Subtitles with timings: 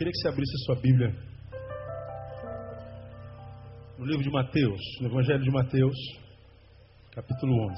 [0.00, 1.14] Queria que você abrisse a sua Bíblia
[3.98, 5.94] no livro de Mateus, no Evangelho de Mateus,
[7.12, 7.74] capítulo 11.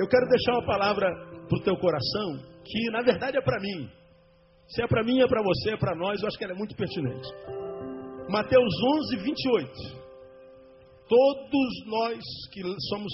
[0.00, 1.06] Eu quero deixar uma palavra
[1.46, 3.86] para o teu coração que, na verdade, é para mim.
[4.68, 6.56] Se é para mim, é para você, é para nós, eu acho que ela é
[6.56, 7.28] muito pertinente.
[8.30, 8.74] Mateus
[9.12, 9.70] 11, 28.
[11.06, 12.18] Todos nós
[12.50, 13.12] que somos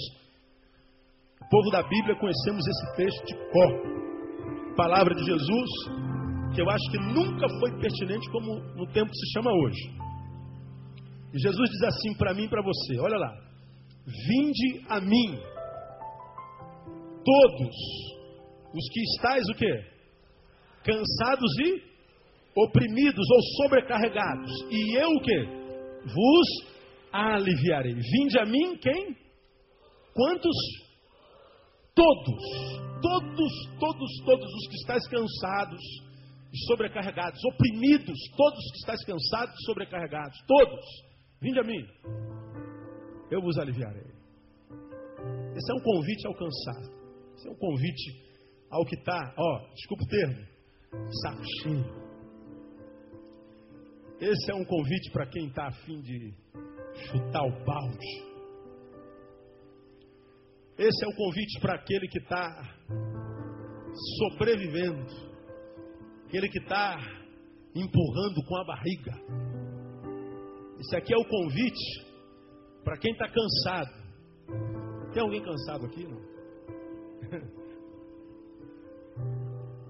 [1.51, 3.98] povo da Bíblia conhecemos esse texto de cor.
[4.79, 5.69] Palavra de Jesus,
[6.55, 9.91] que eu acho que nunca foi pertinente como no tempo que se chama hoje.
[11.33, 13.29] E Jesus diz assim para mim e para você: olha lá,
[14.05, 15.37] vinde a mim,
[17.25, 17.75] todos
[18.73, 19.83] os que estáis o quê?
[20.85, 21.83] Cansados e
[22.55, 25.45] oprimidos ou sobrecarregados, e eu o quê?
[26.05, 26.47] Vos
[27.11, 27.95] aliviarei.
[27.95, 29.13] Vinde a mim quem?
[30.13, 30.55] Quantos?
[31.99, 32.43] Todos,
[33.01, 35.81] todos, todos, todos os que estáis cansados
[36.53, 40.85] e sobrecarregados, oprimidos, todos que estáis cansados e sobrecarregados, todos,
[41.41, 41.85] vinde a mim,
[43.29, 44.07] eu vos aliviarei.
[45.57, 46.89] Esse é um convite ao cansado,
[47.35, 48.29] esse é um convite
[48.71, 50.47] ao que está, ó, desculpa o termo,
[51.21, 51.43] saco.
[54.21, 56.33] Esse é um convite para quem está afim de
[57.09, 58.28] chutar o balde.
[60.79, 62.63] Esse é o convite para aquele que está
[64.17, 65.05] sobrevivendo,
[66.25, 66.97] aquele que está
[67.75, 69.11] empurrando com a barriga.
[70.79, 72.05] Esse aqui é o convite
[72.85, 73.91] para quem está cansado.
[75.11, 76.07] Tem alguém cansado aqui?
[76.07, 76.21] Não?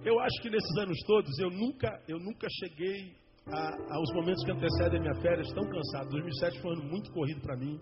[0.04, 4.52] Eu acho que nesses anos todos eu nunca, eu nunca cheguei a, aos momentos que
[4.52, 6.10] antecedem a minha férias tão cansado.
[6.10, 7.78] 2007 foi um ano muito corrido para mim.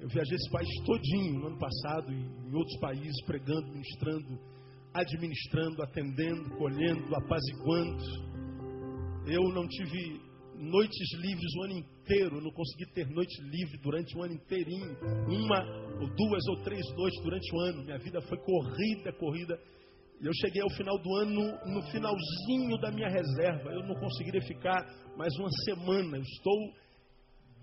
[0.00, 4.40] Eu viajei esse país todinho no ano passado, em outros países, pregando, ministrando,
[4.94, 8.02] administrando, atendendo, colhendo, apaziguando.
[9.26, 10.20] Eu não tive
[10.56, 14.96] noites livres o ano inteiro, não consegui ter noite livre durante o ano inteirinho,
[15.28, 15.64] uma
[16.00, 17.84] ou duas ou três noites durante o ano.
[17.84, 19.58] Minha vida foi corrida, corrida.
[20.22, 23.70] Eu cheguei ao final do ano, no finalzinho da minha reserva.
[23.70, 24.82] Eu não conseguiria ficar
[25.16, 26.16] mais uma semana.
[26.16, 26.72] Eu estou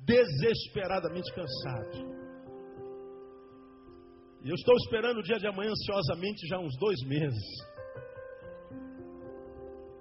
[0.05, 2.16] desesperadamente cansado.
[4.43, 7.43] E eu estou esperando o dia de amanhã ansiosamente já uns dois meses.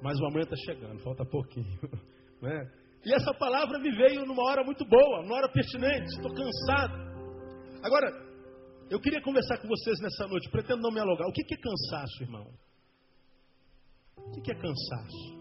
[0.02, 1.78] Mas o amanhã está chegando, falta pouquinho.
[2.36, 2.70] Né?
[3.02, 6.04] E essa palavra me veio numa hora muito boa, numa hora pertinente.
[6.14, 6.94] Estou cansado.
[7.82, 8.12] Agora,
[8.90, 10.50] eu queria conversar com vocês nessa noite.
[10.50, 11.26] Pretendo não me alugar.
[11.26, 12.46] O que é cansaço, irmão?
[14.18, 15.36] O que é cansaço?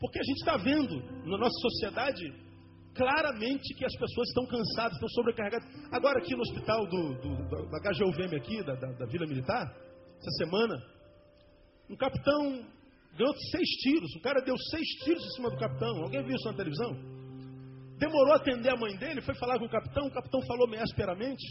[0.00, 0.96] Porque a gente está vendo
[1.28, 2.24] na nossa sociedade
[2.96, 5.68] claramente que as pessoas estão cansadas, estão sobrecarregadas.
[5.92, 9.64] Agora aqui no hospital do, do, da HGUVM aqui, da, da, da, Vila Militar,
[10.18, 10.74] essa semana,
[11.90, 12.64] um capitão
[13.16, 14.14] ganhou seis tiros.
[14.16, 16.02] O cara deu seis tiros em cima do capitão.
[16.02, 16.90] Alguém viu isso na televisão?
[17.98, 20.82] Demorou a atender a mãe dele, foi falar com o capitão, o capitão falou meio
[20.82, 21.44] asperamente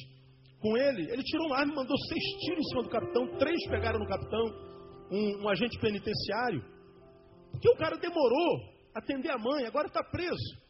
[0.60, 1.12] com ele.
[1.12, 3.38] Ele tirou uma arma e mandou seis tiros em cima do capitão.
[3.38, 4.46] Três pegaram no capitão,
[5.12, 6.64] um, um agente penitenciário.
[7.52, 8.60] Porque o cara demorou
[8.96, 10.65] a atender a mãe, agora está preso.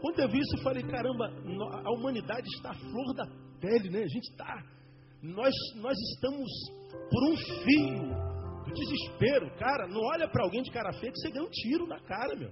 [0.00, 1.26] Quando eu vi isso, eu falei: caramba,
[1.84, 3.26] a humanidade está à flor da
[3.60, 4.02] pele, né?
[4.02, 4.62] A gente está.
[5.22, 6.50] Nós, nós estamos
[7.10, 8.24] por um fio
[8.64, 9.50] do desespero.
[9.56, 12.36] Cara, não olha para alguém de cara feia que você ganha um tiro na cara,
[12.36, 12.50] meu.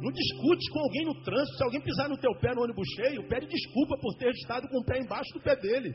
[0.00, 1.56] Não discute com alguém no trânsito.
[1.56, 4.78] Se alguém pisar no teu pé no ônibus cheio, pede desculpa por ter estado com
[4.78, 5.94] o pé embaixo do pé dele.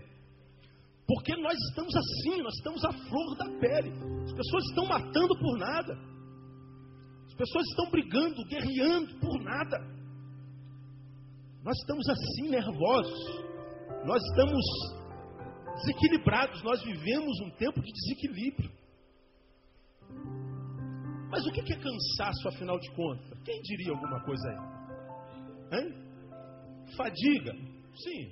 [1.08, 3.92] Porque nós estamos assim, nós estamos à flor da pele.
[4.24, 5.98] As pessoas estão matando por nada.
[7.32, 9.78] As pessoas estão brigando, guerreando por nada.
[11.64, 13.46] Nós estamos assim nervosos.
[14.06, 14.62] Nós estamos
[15.78, 16.62] desequilibrados.
[16.62, 18.72] Nós vivemos um tempo de desequilíbrio.
[21.30, 23.40] Mas o que é cansaço, afinal de contas?
[23.46, 25.80] Quem diria alguma coisa aí?
[25.80, 25.94] Hein?
[26.98, 27.54] Fadiga?
[27.96, 28.28] Sim.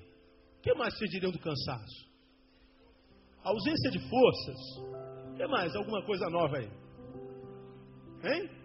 [0.58, 2.10] O que mais vocês diriam do cansaço?
[3.44, 4.58] Ausência de forças?
[5.32, 5.74] O que mais?
[5.74, 6.70] Alguma coisa nova aí?
[8.26, 8.59] Hein?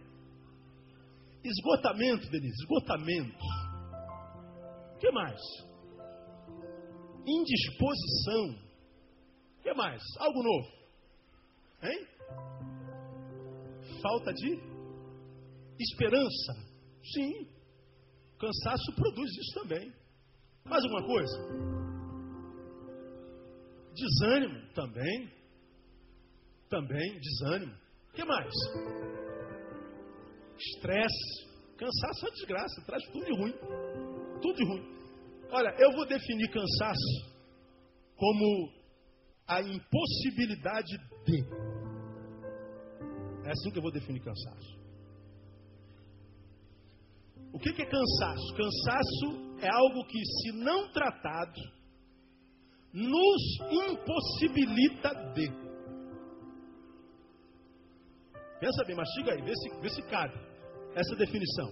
[1.44, 3.44] Esgotamento, Denise, esgotamento.
[4.94, 5.40] O que mais?
[7.26, 8.64] Indisposição.
[9.58, 10.02] O que mais?
[10.18, 10.68] Algo novo.
[11.82, 12.06] Hein?
[14.02, 14.58] Falta de
[15.78, 16.54] esperança.
[17.12, 17.46] Sim.
[18.38, 19.92] Cansaço produz isso também.
[20.64, 21.38] Mais alguma coisa?
[23.94, 25.30] Desânimo também.
[26.70, 27.74] Também, desânimo.
[28.08, 28.52] O que mais?
[30.58, 31.54] Estresse.
[31.76, 33.52] Cansaço é desgraça, traz tudo de ruim.
[34.40, 34.94] Tudo de ruim.
[35.50, 37.34] Olha, eu vou definir cansaço
[38.16, 38.72] como
[39.46, 40.96] a impossibilidade
[41.26, 41.44] de.
[43.44, 44.78] É assim que eu vou definir cansaço.
[47.52, 48.54] O que é cansaço?
[48.56, 51.60] Cansaço é algo que, se não tratado,
[52.92, 55.73] nos impossibilita de.
[58.64, 60.32] Pensa bem, mastiga aí, vê se, vê se cabe
[60.94, 61.68] essa definição.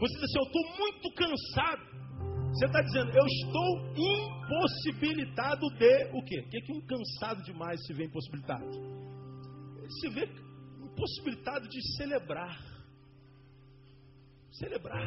[0.00, 1.96] Você diz assim, eu estou muito cansado.
[2.50, 6.40] Você está dizendo, eu estou impossibilitado de o quê?
[6.40, 8.66] O que, é que um cansado demais se vê impossibilitado?
[9.78, 10.28] Ele se vê
[10.82, 12.58] impossibilitado de celebrar.
[14.58, 15.06] Celebrar.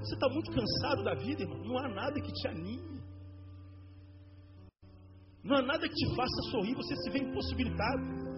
[0.00, 1.58] Você está muito cansado da vida, irmão.
[1.62, 3.02] Não há nada que te anime.
[5.42, 6.74] Não há nada que te faça sorrir.
[6.74, 8.33] Você se vê impossibilitado.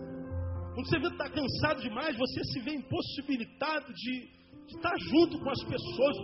[0.76, 4.36] Quando você está cansado demais, você se vê impossibilitado de
[4.66, 6.16] de estar junto com as pessoas,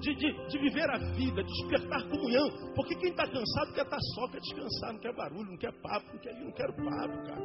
[0.00, 2.48] de, de, de, viver a vida, de despertar comunhão.
[2.74, 6.06] Porque quem está cansado quer estar só, quer descansar, não quer barulho, não quer papo,
[6.10, 7.42] não quer, não quero papo, cara.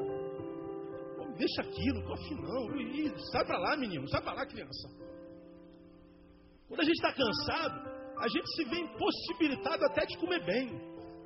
[1.18, 3.19] Pô, deixa aquilo, estou afim não.
[3.31, 4.88] sai para lá, menino, sai para lá, criança.
[6.69, 10.69] Quando a gente está cansado, a gente se vê impossibilitado até de comer bem.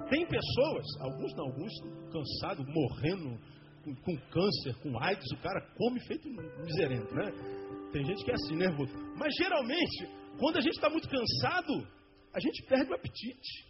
[0.10, 1.74] Tem pessoas, alguns não, alguns
[2.12, 3.40] cansados, morrendo
[3.88, 7.32] com, com câncer, com AIDS, o cara come feito miserento, né?
[7.92, 8.92] Tem gente que é assim, nervoso.
[9.16, 11.88] Mas geralmente, quando a gente está muito cansado,
[12.34, 13.66] a gente perde o apetite.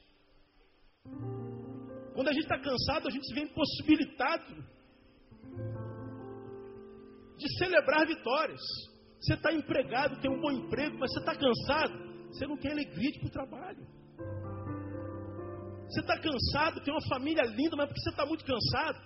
[2.13, 4.65] Quando a gente está cansado, a gente se vê impossibilitado
[7.37, 8.61] de celebrar vitórias.
[9.19, 12.07] Você está empregado, tem um bom emprego, mas você está cansado.
[12.31, 13.87] Você não tem alegria para o trabalho.
[15.87, 18.99] Você está cansado, tem uma família linda, mas porque você está muito cansado,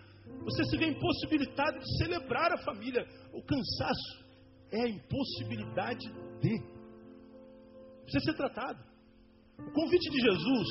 [0.43, 3.05] você se vê impossibilitado de celebrar a família.
[3.33, 4.25] O cansaço
[4.71, 6.07] é a impossibilidade
[6.41, 6.59] de.
[8.03, 8.83] Precisa ser tratado.
[9.59, 10.67] O convite de Jesus,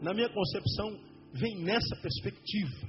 [0.00, 0.88] na minha concepção,
[1.32, 2.88] vem nessa perspectiva.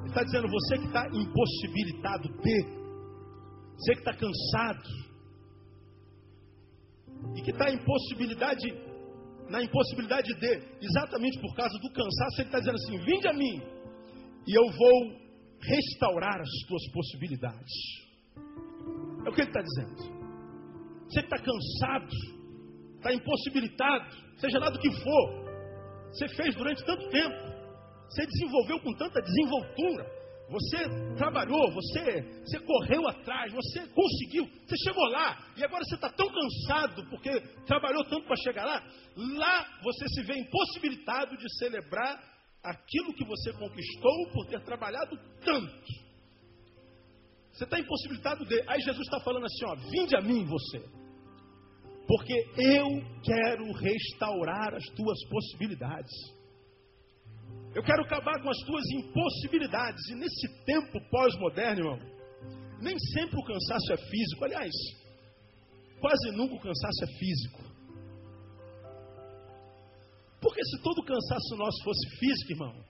[0.00, 2.64] Ele está dizendo: você que está impossibilitado de,
[3.76, 4.88] você que está cansado,
[7.34, 8.72] e que está impossibilidade,
[9.48, 13.75] na impossibilidade de, exatamente por causa do cansaço, ele está dizendo assim: vinde a mim,
[14.46, 15.26] e eu vou
[15.60, 17.72] restaurar as tuas possibilidades.
[19.24, 20.16] É o que ele está dizendo.
[21.08, 22.14] Você que está cansado,
[22.96, 25.46] está impossibilitado, seja lá do que for,
[26.10, 27.56] você fez durante tanto tempo,
[28.08, 30.06] você desenvolveu com tanta desenvoltura,
[30.48, 30.76] você
[31.16, 36.28] trabalhou, você, você correu atrás, você conseguiu, você chegou lá, e agora você está tão
[36.28, 38.82] cansado porque trabalhou tanto para chegar lá,
[39.16, 42.35] lá você se vê impossibilitado de celebrar
[42.70, 46.06] aquilo que você conquistou por ter trabalhado tanto.
[47.52, 48.62] Você está impossibilitado de.
[48.68, 50.84] Aí Jesus está falando assim: ó, vinde a mim você.
[52.06, 52.88] Porque eu
[53.22, 56.12] quero restaurar as tuas possibilidades.
[57.74, 60.08] Eu quero acabar com as tuas impossibilidades.
[60.10, 61.98] E nesse tempo pós-moderno, irmão,
[62.80, 64.44] nem sempre o cansaço é físico.
[64.44, 64.72] Aliás,
[66.00, 67.65] quase nunca o cansaço é físico.
[70.46, 72.84] Porque se todo cansaço nosso fosse físico, irmão,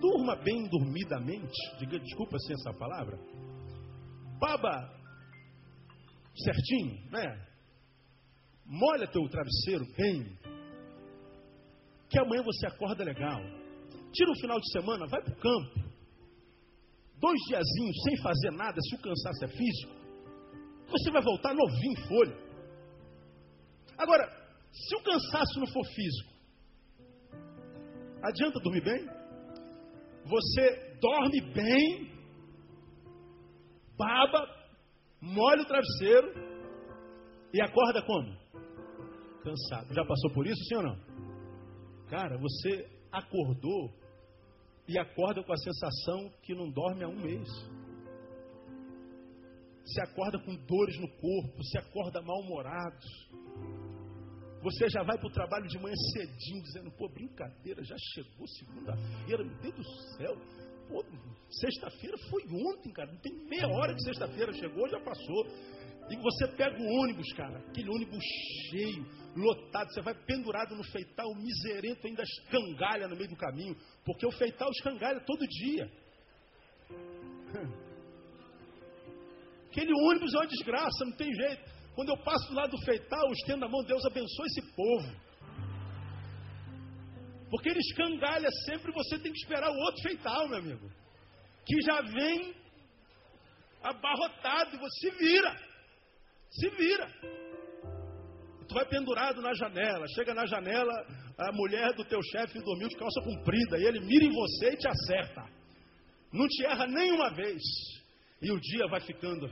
[0.00, 1.76] durma bem dormidamente.
[1.76, 3.18] Diga, desculpa assim essa palavra
[4.38, 4.88] baba
[6.32, 7.44] certinho, né?
[8.64, 10.38] Molha teu travesseiro bem.
[12.08, 13.40] Que amanhã você acorda legal.
[14.12, 15.90] Tira um final de semana, vai para o campo.
[17.18, 19.92] Dois diazinhos sem fazer nada, se o cansaço é físico,
[20.88, 22.36] você vai voltar novinho em folha.
[23.98, 24.24] Agora,
[24.72, 26.31] se o cansaço não for físico,
[28.22, 29.06] adianta dormir bem?
[30.24, 32.12] Você dorme bem
[33.96, 34.48] baba,
[35.20, 36.32] molha o travesseiro
[37.52, 38.36] e acorda como?
[39.42, 39.92] Cansado.
[39.92, 40.96] Já passou por isso, sim ou não?
[42.08, 43.90] Cara, você acordou
[44.88, 47.48] e acorda com a sensação que não dorme há um mês.
[49.84, 53.06] Se acorda com dores no corpo, se acorda mal-humorado.
[54.62, 59.44] Você já vai para o trabalho de manhã cedinho, dizendo, pô, brincadeira, já chegou segunda-feira,
[59.44, 59.84] meu Deus do
[60.16, 60.36] céu.
[60.88, 61.04] Pô,
[61.50, 63.10] sexta-feira foi ontem, cara.
[63.10, 65.46] Não tem meia hora que sexta-feira chegou, já passou.
[66.10, 68.22] E você pega o ônibus, cara, aquele ônibus
[68.70, 69.04] cheio,
[69.36, 74.26] lotado, você vai pendurado no feital, o miserento ainda escangalha no meio do caminho, porque
[74.26, 75.90] o feital escangalha todo dia.
[79.68, 81.81] Aquele ônibus é uma desgraça, não tem jeito.
[81.94, 85.32] Quando eu passo do lado do feital, eu estendo a mão, Deus abençoe esse povo.
[87.50, 90.90] Porque ele escangalha sempre, você tem que esperar o outro feital, meu amigo.
[91.66, 92.54] Que já vem
[93.82, 95.56] abarrotado e você se vira.
[96.50, 97.06] Se vira.
[98.62, 100.06] E tu vai pendurado na janela.
[100.14, 100.92] Chega na janela,
[101.38, 104.76] a mulher do teu chefe dormiu de calça comprida e ele mira em você e
[104.76, 105.44] te acerta.
[106.32, 107.60] Não te erra nenhuma vez.
[108.40, 109.46] E o dia vai ficando.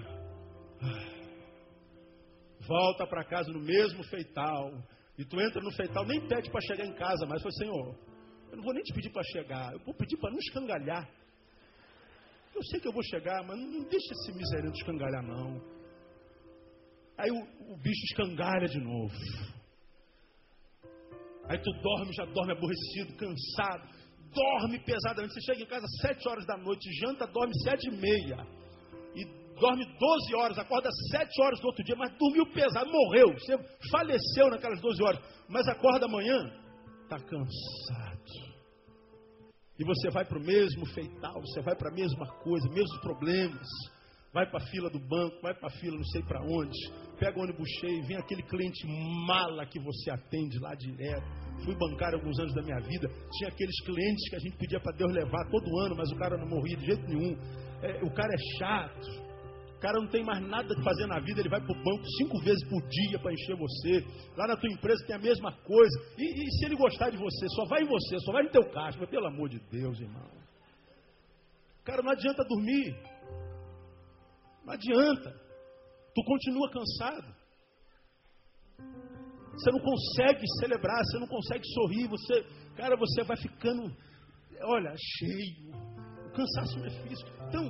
[2.70, 4.70] Volta para casa no mesmo feital.
[5.18, 7.98] E tu entra no feital, nem pede para chegar em casa, mas foi Senhor,
[8.50, 11.10] eu não vou nem te pedir para chegar, eu vou pedir para não escangalhar.
[12.54, 15.60] Eu sei que eu vou chegar, mas não deixa esse miserento escangalhar, não.
[17.18, 19.14] Aí o, o bicho escangalha de novo.
[21.48, 23.90] Aí tu dorme, já dorme aborrecido, cansado,
[24.32, 25.34] dorme pesadamente.
[25.34, 28.46] Você chega em casa às sete horas da noite, janta, dorme sete e meia.
[29.16, 33.32] E dorme 12 horas, acorda sete horas do outro dia, mas dormiu pesado, morreu.
[33.34, 33.56] Você
[33.90, 36.38] faleceu naquelas 12 horas, mas acorda amanhã,
[37.02, 38.20] está cansado.
[39.78, 43.66] E você vai para o mesmo feital, você vai para a mesma coisa, mesmos problemas.
[44.32, 46.78] Vai para a fila do banco, vai para a fila não sei para onde.
[47.18, 48.86] Pega o ônibus cheio, vem aquele cliente
[49.26, 51.26] mala que você atende lá direto.
[51.64, 53.08] Fui bancário alguns anos da minha vida.
[53.08, 56.36] Tinha aqueles clientes que a gente pedia para Deus levar todo ano, mas o cara
[56.36, 57.36] não morria de jeito nenhum.
[57.82, 59.29] É, o cara é chato.
[59.80, 62.04] O cara não tem mais nada de fazer na vida, ele vai para o banco
[62.18, 64.04] cinco vezes por dia para encher você.
[64.36, 65.98] Lá na tua empresa tem a mesma coisa.
[66.18, 68.70] E, e, se ele gostar de você, só vai em você, só vai no teu
[68.70, 68.98] caixa.
[69.00, 70.28] Mas pelo amor de Deus, irmão.
[71.82, 72.94] Cara, não adianta dormir.
[74.66, 75.30] Não adianta.
[76.14, 77.34] Tu continua cansado.
[79.54, 82.44] Você não consegue celebrar, você não consegue sorrir, você,
[82.76, 83.90] cara, você vai ficando,
[84.62, 85.72] olha, cheio.
[86.26, 87.30] O cansaço é físico.
[87.48, 87.64] Então,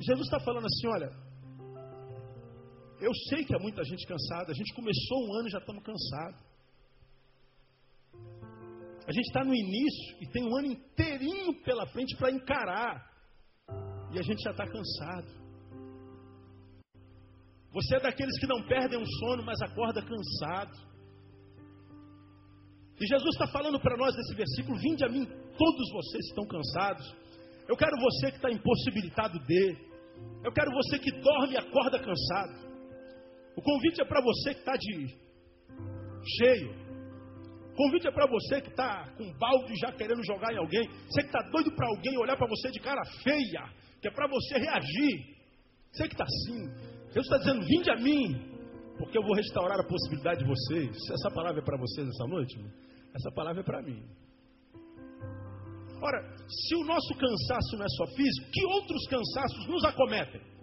[0.00, 1.25] Jesus está falando assim, olha,
[3.00, 4.52] eu sei que há muita gente cansada.
[4.52, 6.40] A gente começou um ano e já estamos cansados.
[9.06, 13.10] A gente está no início e tem um ano inteirinho pela frente para encarar.
[14.12, 15.46] E a gente já está cansado.
[17.72, 20.86] Você é daqueles que não perdem o sono, mas acorda cansado.
[22.98, 26.46] E Jesus está falando para nós nesse versículo: Vinde a mim, todos vocês que estão
[26.46, 27.14] cansados.
[27.68, 29.76] Eu quero você que está impossibilitado de.
[30.42, 32.65] Eu quero você que dorme e acorda cansado.
[33.56, 35.08] O convite é para você que está de
[36.38, 36.70] cheio.
[37.72, 40.86] O convite é para você que está com balde já querendo jogar em alguém.
[41.08, 43.70] Você que está doido para alguém olhar para você de cara feia.
[44.00, 45.36] Que é para você reagir.
[45.90, 46.68] Você que está assim.
[47.12, 48.56] Deus está dizendo: vinde a mim.
[48.98, 50.96] Porque eu vou restaurar a possibilidade de vocês.
[51.10, 52.58] Essa palavra é para vocês essa noite?
[53.14, 54.02] Essa palavra é para mim.
[56.02, 60.55] Ora, se o nosso cansaço não é só físico, que outros cansaços nos acometem?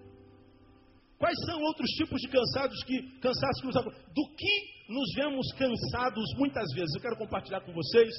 [1.23, 6.25] Quais são outros tipos de cansados que cansados que nos do que nos vemos cansados
[6.37, 6.93] muitas vezes?
[6.95, 8.13] Eu quero compartilhar com vocês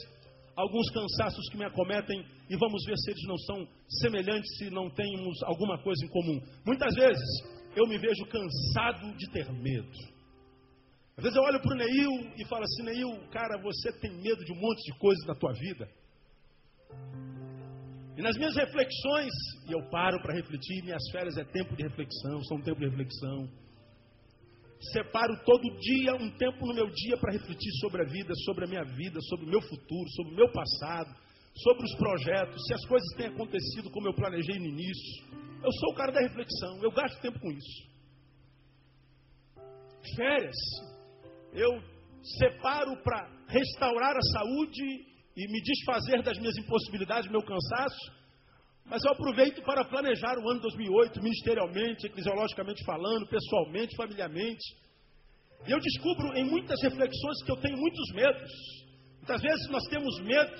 [0.57, 3.69] alguns cansaços que me acometem e vamos ver se eles não são
[4.01, 6.41] semelhantes, se não temos alguma coisa em comum.
[6.65, 7.29] Muitas vezes
[7.77, 9.93] eu me vejo cansado de ter medo.
[11.19, 14.43] Às vezes eu olho para o Neil e falo assim, Neil, cara, você tem medo
[14.47, 15.87] de um monte de coisas na tua vida.
[18.17, 19.33] E nas minhas reflexões,
[19.69, 22.87] e eu paro para refletir, minhas férias é tempo de reflexão, são um tempo de
[22.87, 23.49] reflexão.
[24.93, 28.69] Separo todo dia um tempo no meu dia para refletir sobre a vida, sobre a
[28.69, 31.11] minha vida, sobre o meu futuro, sobre o meu passado,
[31.57, 35.25] sobre os projetos, se as coisas têm acontecido como eu planejei no início.
[35.63, 37.95] Eu sou o cara da reflexão, eu gasto tempo com isso.
[40.15, 40.57] Férias,
[41.53, 41.71] eu
[42.39, 48.13] separo para restaurar a saúde e me desfazer das minhas impossibilidades, do meu cansaço,
[48.87, 54.63] mas eu aproveito para planejar o ano 2008, ministerialmente, eclesiologicamente falando, pessoalmente, familiarmente.
[55.67, 58.51] E eu descubro em muitas reflexões que eu tenho muitos medos.
[59.17, 60.55] Muitas vezes nós temos medo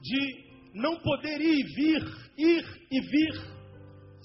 [0.00, 2.04] de não poder ir e vir,
[2.38, 3.56] ir e vir,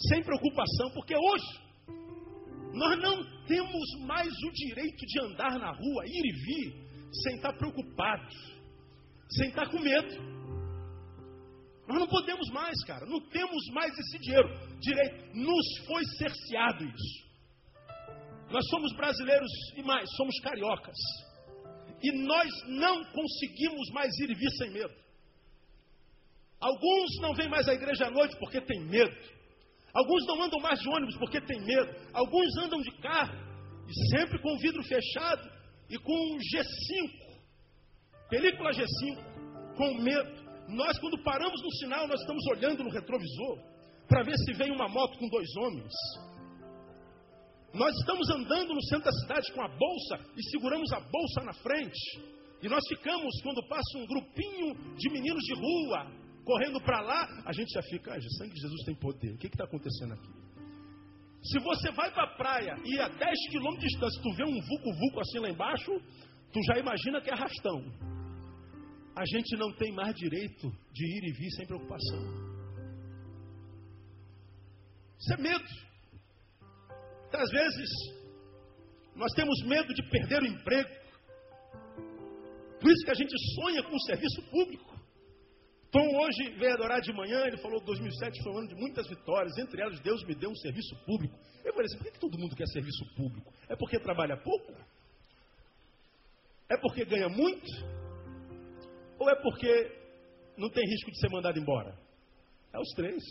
[0.10, 1.62] sem preocupação, porque hoje
[2.74, 7.54] nós não temos mais o direito de andar na rua, ir e vir, sem estar
[7.54, 8.61] preocupados
[9.38, 10.32] sem estar com medo.
[11.88, 13.06] Nós não podemos mais, cara.
[13.06, 14.48] Não temos mais esse dinheiro.
[14.80, 15.36] Direito.
[15.36, 17.32] Nos foi cerceado isso.
[18.50, 20.98] Nós somos brasileiros e mais, somos cariocas.
[22.04, 24.94] E nós não conseguimos mais ir e vir sem medo.
[26.60, 29.16] Alguns não vêm mais à igreja à noite porque tem medo.
[29.94, 31.94] Alguns não andam mais de ônibus porque tem medo.
[32.14, 33.36] Alguns andam de carro
[33.88, 35.50] e sempre com o vidro fechado
[35.90, 37.31] e com um G5
[38.32, 40.32] Película G5, com medo.
[40.70, 43.60] Nós, quando paramos no sinal, nós estamos olhando no retrovisor
[44.08, 45.92] para ver se vem uma moto com dois homens.
[47.74, 51.54] Nós estamos andando no centro da cidade com a bolsa e seguramos a bolsa na
[51.56, 52.22] frente.
[52.64, 56.08] E nós ficamos, quando passa um grupinho de meninos de rua
[56.46, 59.34] correndo para lá, a gente já fica, ah, sangue de Jesus tem poder.
[59.34, 60.30] O que está acontecendo aqui?
[61.44, 64.62] Se você vai para a praia e a 10 quilômetros de distância tu vê um
[64.62, 65.92] vulco-vulco assim lá embaixo,
[66.54, 67.84] tu já imagina que é arrastão.
[69.16, 72.20] A gente não tem mais direito de ir e vir sem preocupação.
[75.20, 75.66] Isso é medo.
[77.34, 77.90] Às vezes,
[79.16, 80.90] nós temos medo de perder o emprego.
[82.80, 84.92] Por isso que a gente sonha com o serviço público.
[85.92, 89.08] Tom hoje veio adorar de manhã, ele falou que 2007 foi um ano de muitas
[89.08, 91.38] vitórias, entre elas Deus me deu um serviço público.
[91.66, 93.54] Eu falei assim, por que, que todo mundo quer serviço público?
[93.68, 94.74] É porque trabalha pouco?
[96.70, 98.01] É porque ganha muito?
[99.22, 99.72] Ou é porque
[100.58, 101.94] não tem risco de ser mandado embora?
[102.74, 103.22] É os três.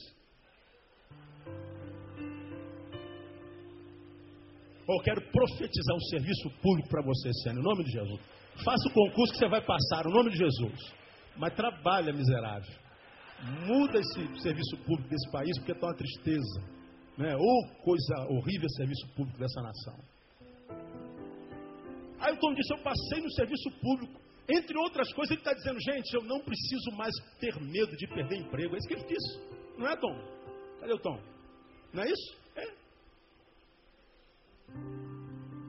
[4.89, 8.21] Eu quero profetizar um serviço público para você esse ano, em nome de Jesus.
[8.65, 10.95] Faça o concurso que você vai passar, em nome de Jesus.
[11.37, 12.73] Mas trabalha, miserável.
[13.67, 16.61] Muda esse serviço público desse país, porque está uma tristeza.
[17.19, 17.35] Né?
[17.35, 19.99] Ou coisa horrível serviço público dessa nação.
[22.21, 24.20] Aí o Tom disse: Eu passei no serviço público.
[24.53, 28.39] Entre outras coisas, ele está dizendo: Gente, eu não preciso mais ter medo de perder
[28.39, 28.75] emprego.
[28.75, 29.39] É isso que ele disse.
[29.79, 30.15] Não é, Tom?
[30.81, 31.21] Cadê o Tom?
[31.93, 32.37] Não é isso?
[32.57, 32.81] É.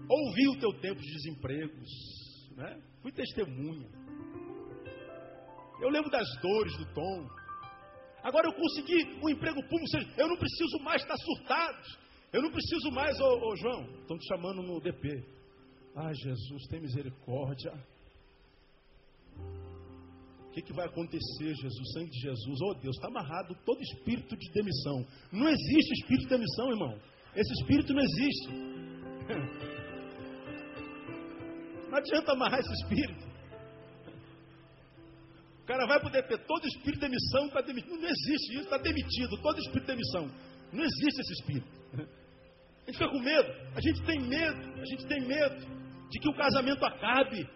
[0.10, 1.90] Ouvi o teu tempo de desempregos.
[2.56, 2.82] Né?
[3.02, 3.90] Fui testemunha.
[5.80, 7.28] Eu lembro das dores do Tom.
[8.24, 11.82] Agora eu consegui um emprego público, seja, eu não preciso mais estar surtado.
[12.32, 15.26] Eu não preciso mais, ô, ô João, estão te chamando no DP.
[15.96, 17.74] Ah, Jesus, tem misericórdia.
[20.51, 21.93] O que, que vai acontecer, Jesus?
[21.93, 22.60] Sangue de Jesus.
[22.62, 25.08] Oh Deus, está amarrado todo espírito de demissão.
[25.31, 27.00] Não existe espírito de demissão, irmão.
[27.34, 28.50] Esse espírito não existe.
[31.89, 33.27] Não adianta amarrar esse espírito.
[35.62, 37.97] O cara vai poder ter todo espírito de demissão está demitido.
[37.97, 40.32] Não existe isso, está demitido, todo espírito de demissão.
[40.71, 41.67] Não existe esse espírito.
[41.93, 45.65] A gente fica com medo, a gente tem medo, a gente tem medo
[46.10, 47.47] de que o casamento acabe.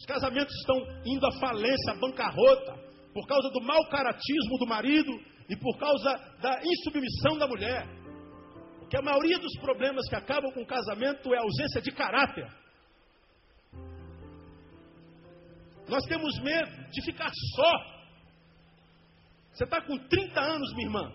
[0.00, 2.72] Os casamentos estão indo à falência, à bancarrota,
[3.12, 5.12] por causa do mau caratismo do marido
[5.46, 7.86] e por causa da insubmissão da mulher.
[8.78, 12.50] Porque a maioria dos problemas que acabam com o casamento é a ausência de caráter.
[15.86, 18.00] Nós temos medo de ficar só.
[19.52, 21.12] Você está com 30 anos, minha irmã.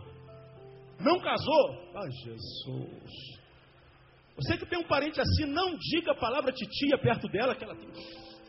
[1.00, 1.92] Não casou?
[1.96, 3.40] Ai, Jesus.
[4.36, 7.76] Você que tem um parente assim, não diga a palavra titia perto dela, que ela
[7.76, 7.90] tem,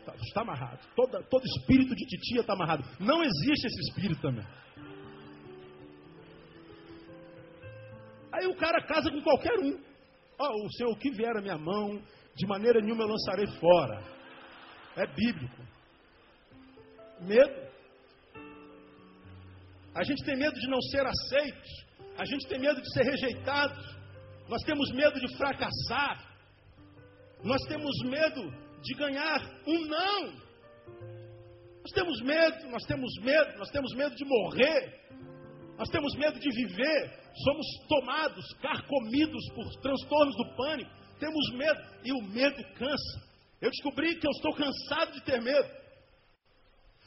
[0.07, 0.79] está, está amarrado.
[0.95, 2.83] Toda, todo espírito de titia está amarrado.
[2.99, 4.45] Não existe esse espírito também.
[8.31, 9.79] Aí o cara casa com qualquer um.
[10.39, 12.01] Oh, o Senhor, o que vier a minha mão,
[12.35, 14.03] de maneira nenhuma eu lançarei fora.
[14.95, 15.63] É bíblico.
[17.21, 17.67] Medo.
[19.95, 21.87] A gente tem medo de não ser aceito.
[22.17, 23.79] A gente tem medo de ser rejeitado.
[24.47, 26.23] Nós temos medo de fracassar.
[27.43, 30.47] Nós temos medo de ganhar um não.
[31.81, 35.07] Nós temos medo, nós temos medo, nós temos medo de morrer.
[35.77, 37.19] Nós temos medo de viver.
[37.43, 40.91] Somos tomados, carcomidos por transtornos do pânico.
[41.19, 43.27] Temos medo e o medo cansa.
[43.61, 45.69] Eu descobri que eu estou cansado de ter medo.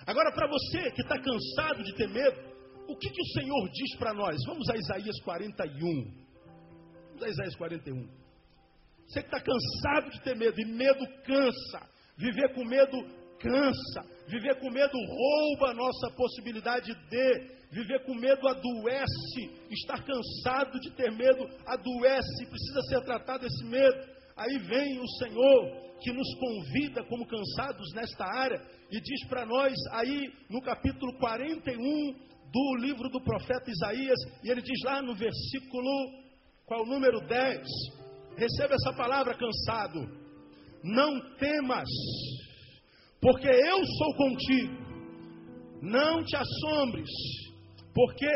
[0.07, 2.51] Agora, para você que está cansado de ter medo,
[2.89, 4.37] o que, que o Senhor diz para nós?
[4.47, 6.21] Vamos a Isaías 41.
[7.11, 8.09] Vamos a Isaías 41.
[9.11, 11.81] Você que está cansado de ter medo, e medo cansa.
[12.17, 12.97] Viver com medo
[13.41, 14.03] cansa.
[14.29, 17.61] Viver com medo rouba a nossa possibilidade de.
[17.73, 19.51] Viver com medo adoece.
[19.69, 22.47] Estar cansado de ter medo adoece.
[22.47, 23.99] Precisa ser tratado esse medo.
[24.37, 29.75] Aí vem o Senhor que nos convida como cansados nesta área e diz para nós
[29.93, 32.13] aí no capítulo 41
[32.51, 35.91] do livro do profeta Isaías, e ele diz lá no versículo,
[36.67, 38.00] qual o número 10?
[38.37, 40.01] Receba essa palavra cansado.
[40.83, 41.89] Não temas,
[43.21, 44.91] porque eu sou contigo.
[45.83, 47.11] Não te assombres,
[47.95, 48.27] porque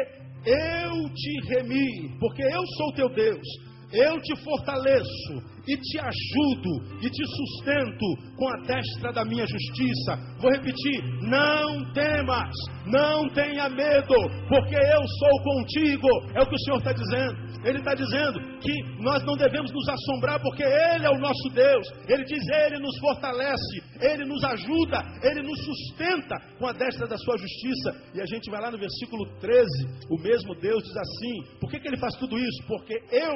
[0.47, 3.47] eu te remi, porque eu sou teu Deus.
[3.95, 10.19] Eu te fortaleço, e te ajudo e te sustento com a destra da minha justiça.
[10.39, 12.53] Vou repetir: não temas,
[12.87, 14.15] não tenha medo,
[14.49, 16.09] porque eu sou contigo.
[16.35, 17.55] É o que o Senhor está dizendo.
[17.65, 21.87] Ele está dizendo que nós não devemos nos assombrar, porque Ele é o nosso Deus.
[22.09, 27.17] Ele diz: Ele nos fortalece, Ele nos ajuda, Ele nos sustenta com a destra da
[27.17, 28.13] sua justiça.
[28.15, 29.67] E a gente vai lá no versículo 13:
[30.11, 32.67] o mesmo Deus diz assim: por que, que Ele faz tudo isso?
[32.67, 33.35] Porque eu,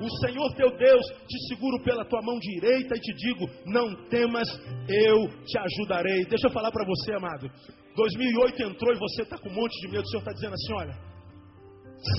[0.00, 4.48] o Senhor teu Deus, te seguro pela tua mão direita e te digo: não temas,
[4.88, 6.24] eu te ajudarei.
[6.24, 7.50] Deixa eu falar para você, amado.
[7.94, 10.04] 2008 entrou e você está com um monte de medo.
[10.04, 11.08] O Senhor está dizendo assim: olha.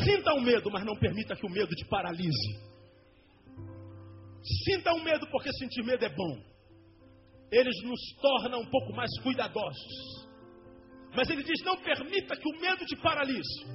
[0.04, 2.70] Sinta o medo, mas não permita que o medo te paralise.
[4.66, 6.38] Sinta o medo, porque sentir medo é bom.
[7.52, 10.28] Eles nos tornam um pouco mais cuidadosos.
[11.16, 13.66] Mas ele diz: não permita que o medo te paralise.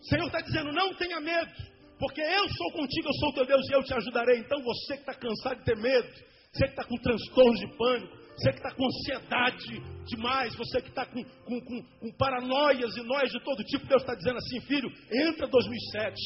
[0.00, 1.52] O Senhor está dizendo: não tenha medo,
[1.98, 4.38] porque eu sou contigo, eu sou teu Deus e eu te ajudarei.
[4.38, 6.08] Então você que está cansado de ter medo,
[6.52, 10.88] você que está com transtorno de pânico, você que está com ansiedade demais, você que
[10.88, 14.60] está com, com, com, com, paranoias e nós de todo tipo, Deus está dizendo assim,
[14.62, 16.16] filho, entra 2007,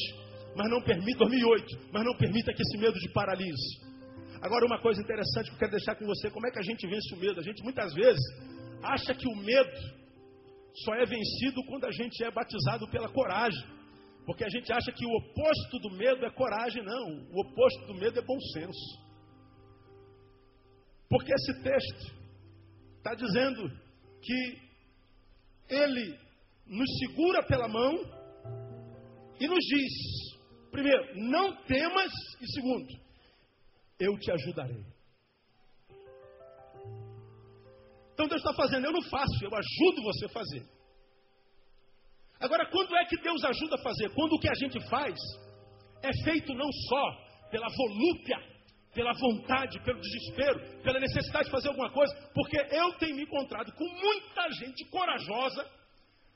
[0.55, 3.86] mas não permita, 2008, mas não permita que esse medo te paralise.
[4.41, 6.87] Agora, uma coisa interessante que eu quero deixar com você: como é que a gente
[6.87, 7.39] vence o medo?
[7.39, 8.21] A gente muitas vezes
[8.83, 9.97] acha que o medo
[10.83, 13.77] só é vencido quando a gente é batizado pela coragem.
[14.25, 17.05] Porque a gente acha que o oposto do medo é coragem, não.
[17.31, 19.07] O oposto do medo é bom senso.
[21.09, 22.13] Porque esse texto
[22.97, 23.69] está dizendo
[24.21, 24.67] que
[25.69, 26.19] ele
[26.65, 27.93] nos segura pela mão
[29.39, 29.93] e nos diz:
[30.71, 33.06] primeiro, não temas, e segundo,
[33.99, 34.85] eu te ajudarei.
[38.13, 40.65] Então Deus está fazendo, eu não faço, eu ajudo você a fazer.
[42.39, 44.09] Agora, quando é que Deus ajuda a fazer?
[44.13, 45.15] Quando o que a gente faz
[46.03, 48.37] é feito não só pela volúpia,
[48.93, 53.71] pela vontade, pelo desespero, pela necessidade de fazer alguma coisa, porque eu tenho me encontrado
[53.73, 55.69] com muita gente corajosa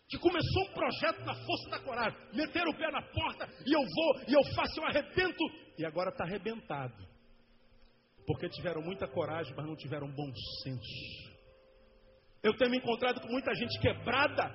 [0.07, 3.81] que começou um projeto na força da coragem, meteram o pé na porta e eu
[3.81, 5.43] vou, e eu faço, eu arrebento,
[5.77, 7.10] e agora está arrebentado,
[8.25, 10.31] porque tiveram muita coragem, mas não tiveram bom
[10.63, 11.31] senso.
[12.43, 14.49] Eu tenho me encontrado com muita gente quebrada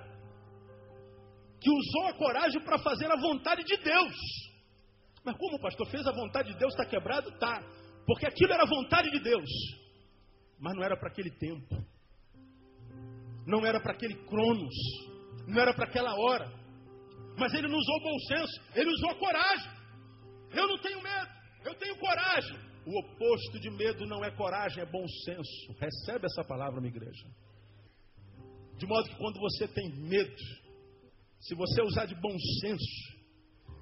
[1.61, 4.14] que usou a coragem para fazer a vontade de Deus.
[5.24, 7.31] Mas como o pastor fez a vontade de Deus, está quebrado?
[7.38, 7.62] Tá.
[8.07, 9.48] Porque aquilo era a vontade de Deus.
[10.59, 11.85] Mas não era para aquele tempo.
[13.46, 14.74] Não era para aquele cronos.
[15.46, 16.50] Não era para aquela hora.
[17.38, 19.70] Mas ele não usou bom senso, ele usou coragem.
[20.52, 21.29] Eu não tenho medo,
[21.64, 22.57] eu tenho coragem.
[22.87, 25.72] O oposto de medo não é coragem, é bom senso.
[25.81, 27.27] Recebe essa palavra, minha igreja.
[28.79, 30.37] De modo que quando você tem medo,
[31.40, 33.16] se você usar de bom senso,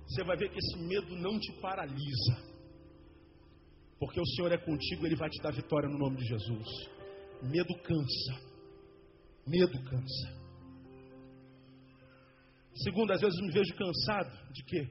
[0.07, 2.55] você vai ver que esse medo não te paralisa.
[3.99, 6.69] Porque o Senhor é contigo, Ele vai te dar vitória no nome de Jesus.
[7.43, 8.55] Medo cansa.
[9.47, 10.45] Medo cansa.
[12.77, 14.89] Segundo, às vezes me vejo cansado de quê?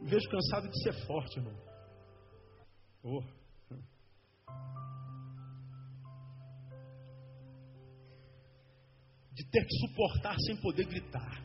[0.00, 1.73] Me vejo cansado de ser forte, irmão.
[3.06, 3.22] Oh.
[9.34, 11.42] de ter que suportar sem poder gritar.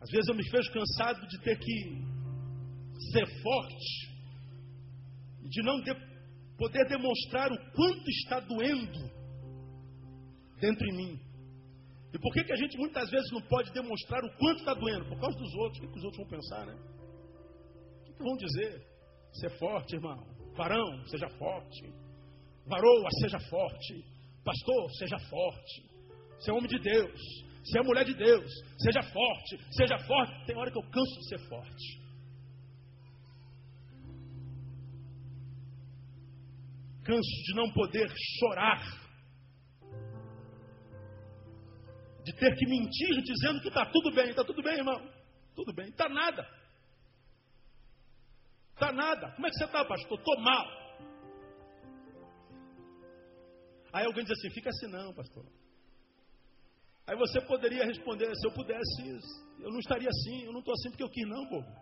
[0.00, 2.06] Às vezes eu me vejo cansado de ter que
[3.12, 4.16] ser forte
[5.48, 5.94] de não de
[6.56, 9.10] poder demonstrar o quanto está doendo
[10.58, 11.25] dentro em mim.
[12.12, 15.06] E por que, que a gente muitas vezes não pode demonstrar o quanto está doendo?
[15.06, 15.78] Por causa dos outros.
[15.78, 16.74] O que, que os outros vão pensar, né?
[18.00, 18.86] O que, que vão dizer?
[19.32, 20.24] Ser forte, irmão.
[20.56, 21.92] Varão, seja forte.
[22.66, 24.04] Varoa, seja forte.
[24.44, 25.96] Pastor, seja forte.
[26.38, 27.20] Você é homem de Deus.
[27.64, 28.50] Você é mulher de Deus.
[28.78, 29.58] Seja forte.
[29.72, 30.46] Seja forte.
[30.46, 32.06] Tem hora que eu canso de ser forte.
[37.04, 38.08] Canso de não poder
[38.40, 39.05] chorar.
[42.26, 44.30] De ter que mentir dizendo que está tudo bem.
[44.30, 45.00] Está tudo bem, irmão?
[45.54, 45.86] Tudo bem.
[45.90, 46.44] Está nada.
[48.74, 49.30] Está nada.
[49.36, 50.18] Como é que você está, pastor?
[50.18, 50.66] Estou mal.
[53.92, 55.46] Aí alguém diz assim: fica assim, não, pastor.
[57.06, 59.02] Aí você poderia responder: se eu pudesse,
[59.60, 61.72] eu não estaria assim, eu não estou assim porque eu quis, não, bobo.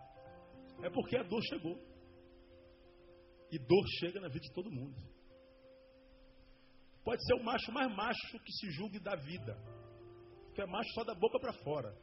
[0.83, 1.75] É porque a dor chegou.
[3.51, 4.95] E dor chega na vida de todo mundo.
[7.03, 9.57] Pode ser o macho mais macho que se julgue da vida.
[10.55, 11.93] Que é macho só da boca para fora.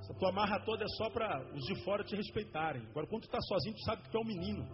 [0.00, 2.82] Essa tua marra toda é só para os de fora te respeitarem.
[2.88, 4.66] Agora, quando tu está sozinho, tu sabe que tu é um menino.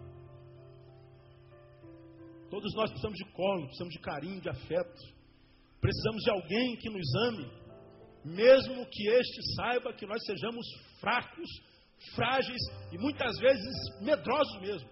[2.49, 5.01] Todos nós precisamos de colo, precisamos de carinho, de afeto.
[5.81, 7.51] Precisamos de alguém que nos ame,
[8.23, 10.65] mesmo que este saiba que nós sejamos
[11.01, 11.49] fracos,
[12.15, 12.61] frágeis
[12.93, 14.89] e muitas vezes medrosos mesmo.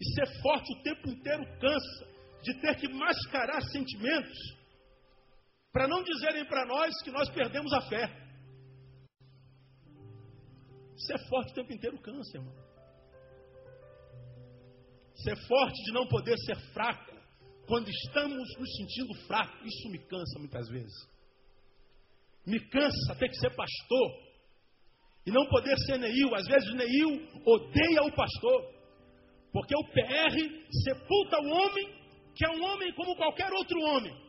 [0.00, 4.61] E ser forte o tempo inteiro cansa de ter que mascarar sentimentos
[5.72, 8.22] para não dizerem para nós que nós perdemos a fé.
[10.96, 12.54] Ser forte o tempo inteiro cansa, irmão.
[15.14, 17.12] Ser forte de não poder ser fraco.
[17.66, 21.08] Quando estamos nos sentindo fracos, isso me cansa muitas vezes.
[22.46, 24.32] Me cansa ter que ser pastor
[25.24, 26.34] e não poder ser Neil.
[26.34, 28.74] Às vezes Neil odeia o pastor,
[29.52, 30.36] porque o PR
[30.84, 31.88] sepulta o homem,
[32.34, 34.21] que é um homem como qualquer outro homem,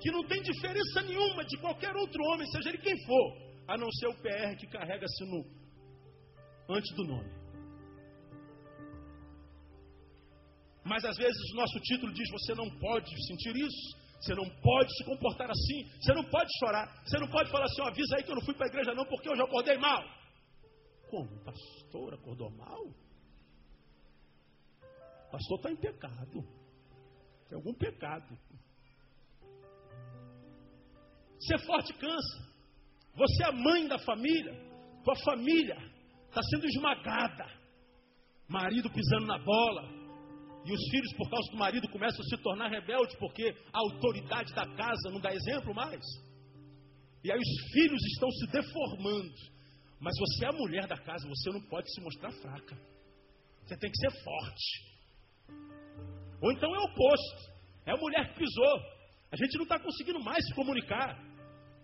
[0.00, 3.36] que não tem diferença nenhuma de qualquer outro homem, seja ele quem for,
[3.68, 5.44] a não ser o PR que carrega-se no,
[6.68, 7.30] antes do nome.
[10.84, 14.90] Mas às vezes o nosso título diz: você não pode sentir isso, você não pode
[14.96, 18.30] se comportar assim, você não pode chorar, você não pode falar assim: avisa aí que
[18.30, 20.02] eu não fui para a igreja não, porque eu já acordei mal.
[21.10, 21.44] Como?
[21.44, 22.84] Pastor acordou mal?
[25.30, 26.42] Pastor está em pecado.
[27.48, 28.38] Tem algum pecado.
[31.40, 32.50] Ser forte cansa.
[33.14, 34.54] Você é mãe da família.
[35.04, 35.76] Tua família
[36.28, 37.46] está sendo esmagada.
[38.48, 40.00] Marido pisando na bola.
[40.64, 44.52] E os filhos, por causa do marido, começam a se tornar rebeldes porque a autoridade
[44.54, 46.04] da casa não dá exemplo mais.
[47.24, 49.34] E aí os filhos estão se deformando.
[50.00, 52.76] Mas você é a mulher da casa, você não pode se mostrar fraca.
[53.64, 54.90] Você tem que ser forte.
[56.42, 57.52] Ou então é o oposto.
[57.86, 58.80] É a mulher que pisou.
[59.30, 61.29] A gente não está conseguindo mais se comunicar.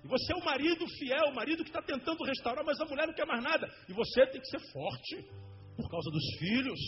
[0.06, 3.08] E você é o marido fiel, o marido que está tentando restaurar, mas a mulher
[3.08, 3.66] não quer mais nada.
[3.88, 5.16] E você tem que ser forte
[5.76, 6.78] por causa dos filhos.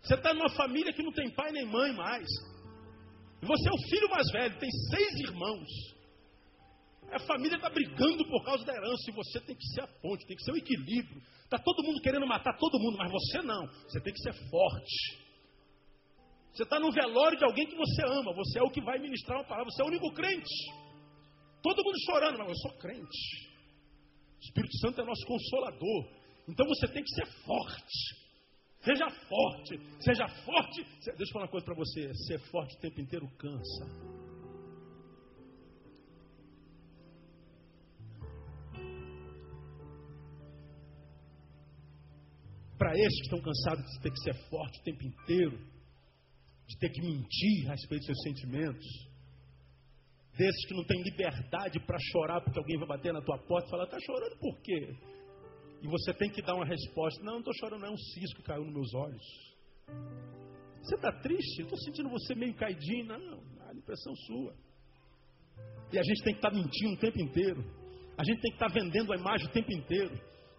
[0.00, 2.26] Você está numa família que não tem pai nem mãe mais.
[3.42, 5.68] E você é o filho mais velho, tem seis irmãos.
[7.12, 10.26] A família está brigando por causa da herança e você tem que ser a ponte,
[10.26, 11.20] tem que ser o equilíbrio.
[11.44, 13.66] Está todo mundo querendo matar todo mundo, mas você não.
[13.66, 15.25] Você tem que ser forte.
[16.56, 18.32] Você está no velório de alguém que você ama.
[18.32, 19.70] Você é o que vai ministrar uma palavra.
[19.70, 20.56] Você é o único crente.
[21.62, 23.50] Todo mundo chorando, mas eu sou crente.
[24.36, 26.08] O Espírito Santo é nosso consolador.
[26.48, 28.26] Então você tem que ser forte.
[28.80, 29.80] Seja forte.
[30.00, 30.82] Seja forte.
[31.04, 32.14] Deixa eu falar uma coisa para você.
[32.26, 33.84] Ser forte o tempo inteiro cansa.
[42.78, 45.75] Para estes que estão cansados de ter que ser forte o tempo inteiro,
[46.66, 48.86] de ter que mentir a respeito dos seus sentimentos,
[50.36, 53.70] desses que não têm liberdade para chorar porque alguém vai bater na tua porta e
[53.70, 54.94] falar, está chorando por quê?
[55.82, 58.40] E você tem que dar uma resposta, não, não estou chorando, não é um cisco
[58.40, 59.24] que caiu nos meus olhos.
[60.82, 61.62] Você está triste?
[61.62, 63.06] Estou sentindo você meio caidinho.
[63.06, 64.54] Não, a impressão sua.
[65.92, 67.64] E a gente tem que estar tá mentindo o tempo inteiro.
[68.16, 70.14] A gente tem que estar tá vendendo a imagem o tempo inteiro.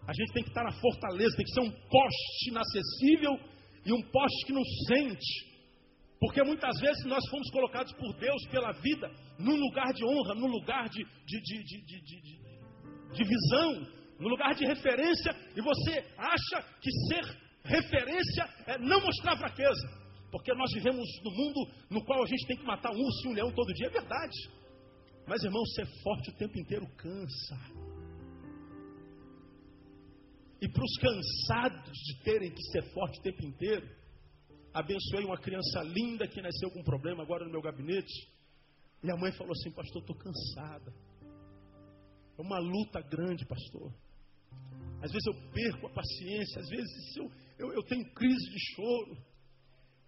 [0.06, 3.40] A gente tem que estar tá na fortaleza, tem que ser um poste inacessível
[3.84, 5.47] e um poste que não sente.
[6.20, 10.48] Porque muitas vezes nós fomos colocados por Deus pela vida num lugar de honra, num
[10.48, 11.82] lugar de, de, de,
[13.12, 13.86] de, visão,
[14.18, 17.24] num lugar de referência, e você acha que ser
[17.62, 19.98] referência é não mostrar fraqueza.
[20.30, 23.28] Porque nós vivemos num mundo no qual a gente tem que matar um urso e
[23.28, 24.36] um leão todo dia, é verdade.
[25.26, 27.56] Mas irmão, ser forte o tempo inteiro cansa.
[30.60, 33.88] E para os cansados de terem que ser forte o tempo inteiro,
[34.78, 38.28] abençoei uma criança linda que nasceu com um problema agora no meu gabinete.
[39.02, 40.92] Minha mãe falou assim, pastor, estou cansada.
[42.38, 43.92] É uma luta grande, pastor.
[45.02, 49.16] Às vezes eu perco a paciência, às vezes eu, eu, eu tenho crise de choro.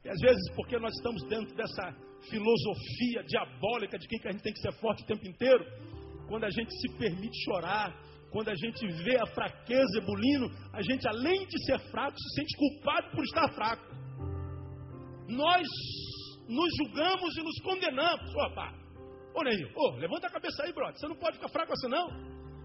[0.05, 1.93] E às vezes, porque nós estamos dentro dessa
[2.29, 5.65] filosofia diabólica de que a gente tem que ser forte o tempo inteiro,
[6.29, 7.93] quando a gente se permite chorar,
[8.31, 12.57] quando a gente vê a fraqueza ebulindo, a gente, além de ser fraco, se sente
[12.57, 13.90] culpado por estar fraco
[15.31, 15.67] nós
[16.49, 18.35] nos julgamos e nos condenamos.
[18.35, 18.73] Ô, pá,
[19.35, 20.97] ô, Neil, ô, levanta a cabeça aí, brother.
[20.99, 22.09] Você não pode ficar fraco assim, não.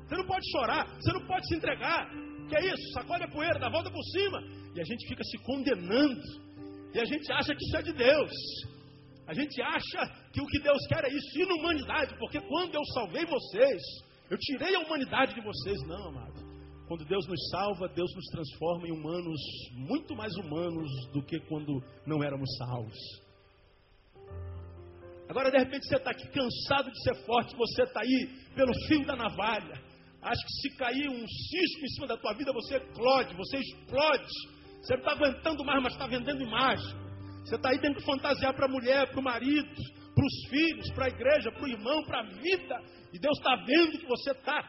[0.08, 2.10] Você não pode chorar, você não pode se entregar.
[2.48, 2.92] Que é isso?
[2.94, 4.40] Sacode a poeira, dá a volta por cima.
[4.76, 6.22] E a gente fica se condenando.
[6.94, 8.32] E a gente acha que isso é de Deus.
[9.28, 13.26] A gente acha que o que Deus quer é isso, inumanidade, porque quando eu salvei
[13.26, 13.82] vocês,
[14.30, 15.82] eu tirei a humanidade de vocês.
[15.88, 16.45] Não, amado.
[16.88, 19.42] Quando Deus nos salva, Deus nos transforma em humanos
[19.74, 22.98] muito mais humanos do que quando não éramos salvos.
[25.28, 29.04] Agora, de repente, você está aqui cansado de ser forte, você está aí pelo fio
[29.06, 29.82] da navalha.
[30.22, 34.28] Acho que se cair um cisco em cima da tua vida, você eclode, você explode.
[34.82, 36.96] Você não está aguentando mais, mas está vendendo imagem.
[37.44, 39.76] Você está aí tendo que fantasiar para a mulher, para o marido,
[40.14, 42.82] para os filhos, para a igreja, para o irmão, para a vida.
[43.12, 44.62] E Deus está vendo que você está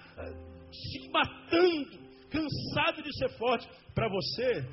[0.71, 2.06] se matando
[2.37, 3.69] cansado de ser forte.
[3.95, 4.69] Para você,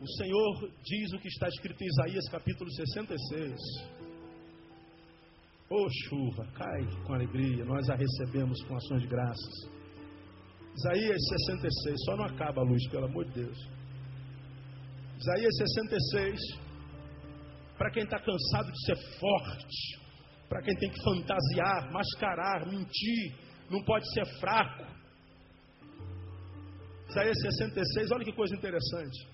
[0.00, 3.54] o Senhor diz o que está escrito em Isaías capítulo 66.
[5.70, 9.84] Ô oh, chuva, cai com alegria, nós a recebemos com ações de graças.
[10.76, 13.58] Isaías 66, só não acaba a luz, pelo amor de Deus.
[15.18, 16.40] Isaías 66,
[17.78, 20.00] para quem está cansado de ser forte,
[20.48, 23.34] para quem tem que fantasiar, mascarar, mentir,
[23.70, 24.93] não pode ser fraco,
[27.14, 29.28] Isaías 66, olha que coisa interessante.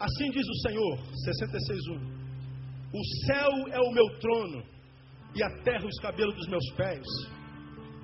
[0.00, 2.00] Assim diz o Senhor, 66:1.
[2.90, 4.64] O céu é o meu trono
[5.34, 7.04] e a terra os cabelos dos meus pés.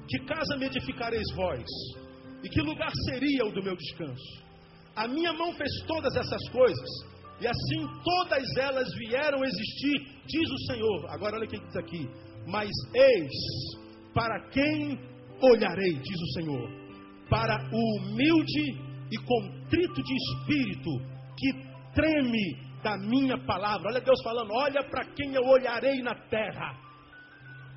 [0.07, 1.65] Que casa me edificareis vós?
[2.43, 4.45] E que lugar seria o do meu descanso?
[4.95, 6.91] A minha mão fez todas essas coisas,
[7.41, 11.07] e assim todas elas vieram existir, diz o Senhor.
[11.09, 12.07] Agora olha o que diz aqui:
[12.47, 13.33] Mas eis
[14.13, 14.99] para quem
[15.41, 16.84] olharei, diz o Senhor,
[17.29, 20.91] para o humilde e contrito de espírito,
[21.37, 21.53] que
[21.95, 23.91] treme da minha palavra.
[23.91, 26.79] Olha Deus falando: olha para quem eu olharei na terra.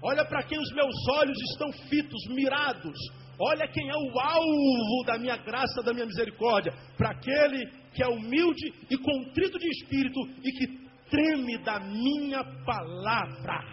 [0.03, 2.97] Olha para quem os meus olhos estão fitos, mirados.
[3.39, 6.73] Olha quem é o alvo da minha graça, da minha misericórdia.
[6.97, 13.63] Para aquele que é humilde e contrito de espírito e que treme da minha palavra.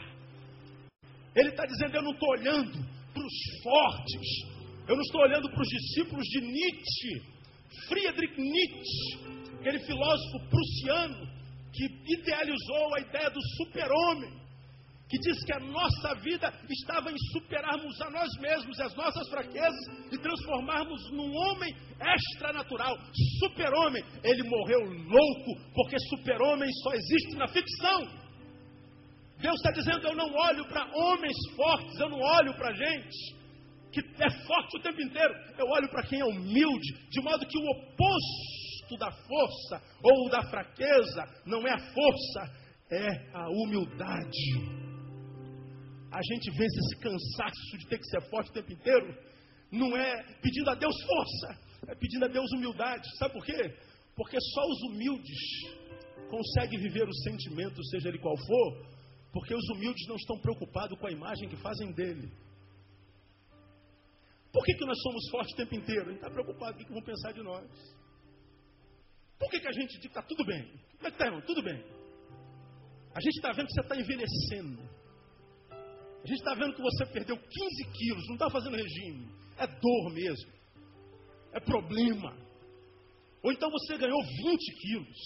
[1.34, 2.72] Ele está dizendo: Eu não estou olhando
[3.12, 4.53] para os fortes.
[4.86, 7.34] Eu não estou olhando para os discípulos de Nietzsche.
[7.88, 9.18] Friedrich Nietzsche,
[9.58, 11.26] aquele filósofo prussiano
[11.72, 14.44] que idealizou a ideia do super-homem
[15.08, 19.86] que diz que a nossa vida estava em superarmos a nós mesmos, as nossas fraquezas
[20.10, 22.96] e transformarmos num homem extranatural,
[23.38, 24.02] super-homem.
[24.22, 28.08] Ele morreu louco, porque super-homem só existe na ficção.
[29.38, 33.43] Deus está dizendo: eu não olho para homens fortes, eu não olho para gente
[34.00, 37.58] que é forte o tempo inteiro, eu olho para quem é humilde, de modo que
[37.58, 44.84] o oposto da força ou da fraqueza não é a força, é a humildade
[46.14, 49.18] a gente vence esse cansaço de ter que ser forte o tempo inteiro,
[49.72, 53.04] não é pedindo a Deus força, é pedindo a Deus humildade.
[53.18, 53.74] Sabe por quê?
[54.14, 55.38] Porque só os humildes
[56.30, 58.86] conseguem viver o sentimento, seja ele qual for,
[59.32, 62.30] porque os humildes não estão preocupados com a imagem que fazem dele.
[64.54, 66.02] Por que, que nós somos fortes o tempo inteiro?
[66.02, 67.68] A gente está preocupado com o que vão pensar de nós.
[69.36, 70.62] Por que, que a gente diz que está tudo bem?
[70.96, 71.40] Como é que está, irmão?
[71.40, 71.84] Tudo bem.
[73.12, 74.80] A gente está vendo que você está envelhecendo.
[75.72, 79.28] A gente está vendo que você perdeu 15 quilos, não está fazendo regime.
[79.58, 80.52] É dor mesmo.
[81.52, 82.36] É problema.
[83.42, 85.18] Ou então você ganhou 20 quilos.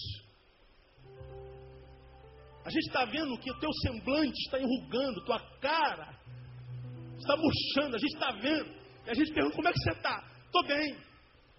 [2.65, 6.19] A gente está vendo que o teu semblante está enrugando, tua cara
[7.19, 7.95] está murchando.
[7.95, 8.78] A gente está vendo.
[9.09, 10.23] E a gente pergunta como é que você está.
[10.45, 10.95] Estou bem.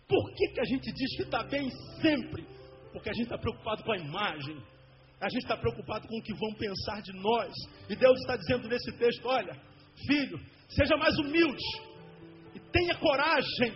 [0.06, 1.68] Por que, que a gente diz que está bem
[2.00, 2.46] sempre?
[2.92, 4.56] Porque a gente está preocupado com a imagem.
[5.20, 7.52] A gente está preocupado com o que vão pensar de nós.
[7.88, 9.52] E Deus está dizendo nesse texto: olha,
[10.06, 11.64] filho, seja mais humilde
[12.54, 13.72] e tenha coragem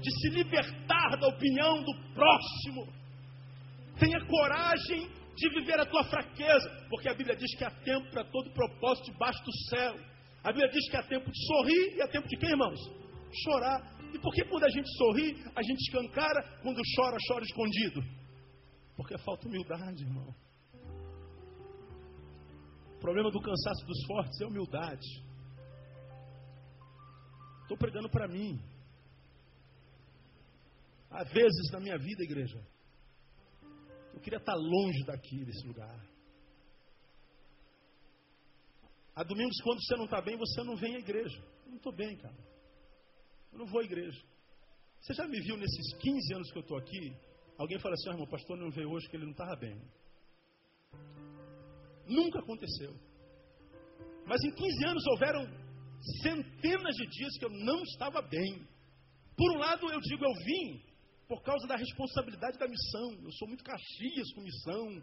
[0.00, 2.88] de se libertar da opinião do próximo.
[4.00, 8.24] Tenha coragem de viver a tua fraqueza, porque a Bíblia diz que há tempo para
[8.24, 9.96] todo propósito debaixo do céu.
[10.42, 12.97] A Bíblia diz que há tempo de sorrir e há tempo de quê, irmãos?
[13.32, 13.98] Chorar.
[14.12, 18.02] E por que quando a gente sorri, a gente escancara, quando chora, chora escondido?
[18.96, 20.34] Porque falta humildade, irmão.
[22.96, 25.06] O problema do cansaço dos fortes é humildade.
[27.62, 28.58] Estou pregando para mim.
[31.10, 32.60] Há vezes na minha vida, igreja,
[34.14, 36.04] eu queria estar longe daqui, desse lugar.
[39.14, 41.38] Há domingos, quando você não está bem, você não vem à igreja.
[41.64, 42.36] Eu não estou bem, cara.
[43.52, 44.20] Eu não vou à igreja.
[45.00, 47.16] Você já me viu nesses 15 anos que eu estou aqui?
[47.56, 49.80] Alguém fala assim, oh, irmão, pastor não veio hoje porque ele não estava bem.
[52.06, 52.94] Nunca aconteceu.
[54.26, 55.46] Mas em 15 anos houveram
[56.22, 58.66] centenas de dias que eu não estava bem.
[59.36, 60.82] Por um lado, eu digo, eu vim
[61.28, 63.12] por causa da responsabilidade da missão.
[63.22, 65.02] Eu sou muito caxias com missão,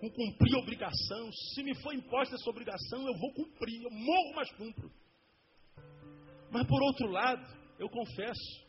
[0.00, 1.30] com cumprir obrigação.
[1.54, 3.82] Se me for imposta essa obrigação, eu vou cumprir.
[3.82, 4.90] Eu morro, mas cumpro.
[6.50, 8.64] Mas por outro lado, eu confesso,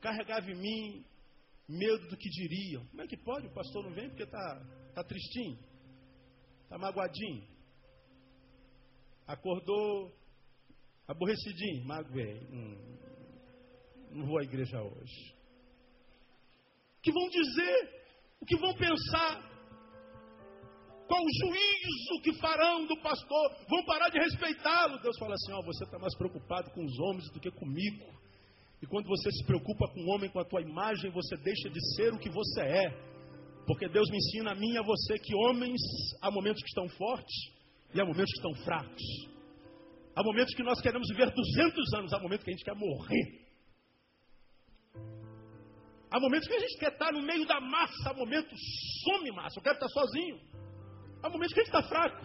[0.00, 1.04] carregava em mim
[1.68, 2.86] medo do que diriam.
[2.86, 3.48] Como é que pode?
[3.48, 5.58] O pastor não vem porque está tá tristinho?
[6.62, 7.48] Está magoadinho.
[9.26, 10.14] Acordou
[11.08, 12.46] aborrecidinho, magoei.
[12.52, 12.96] Hum,
[14.12, 15.34] não vou à igreja hoje.
[16.98, 18.04] O que vão dizer?
[18.40, 19.53] O que vão pensar?
[21.06, 23.56] Qual o juízo que farão do pastor?
[23.68, 25.00] Vão parar de respeitá-lo.
[25.00, 28.04] Deus fala assim: ó, você está mais preocupado com os homens do que comigo.
[28.82, 31.80] E quando você se preocupa com o homem, com a tua imagem, você deixa de
[31.94, 33.14] ser o que você é.
[33.66, 35.80] Porque Deus me ensina a mim e a você que homens
[36.20, 37.34] há momentos que estão fortes
[37.94, 39.02] e há momentos que estão fracos.
[40.16, 43.44] Há momentos que nós queremos viver 200 anos, há momentos que a gente quer morrer.
[46.10, 48.58] Há momentos que a gente quer estar no meio da massa, há momentos
[49.02, 50.53] some massa, eu quero estar sozinho.
[51.24, 52.22] Há momentos que a gente está fraco.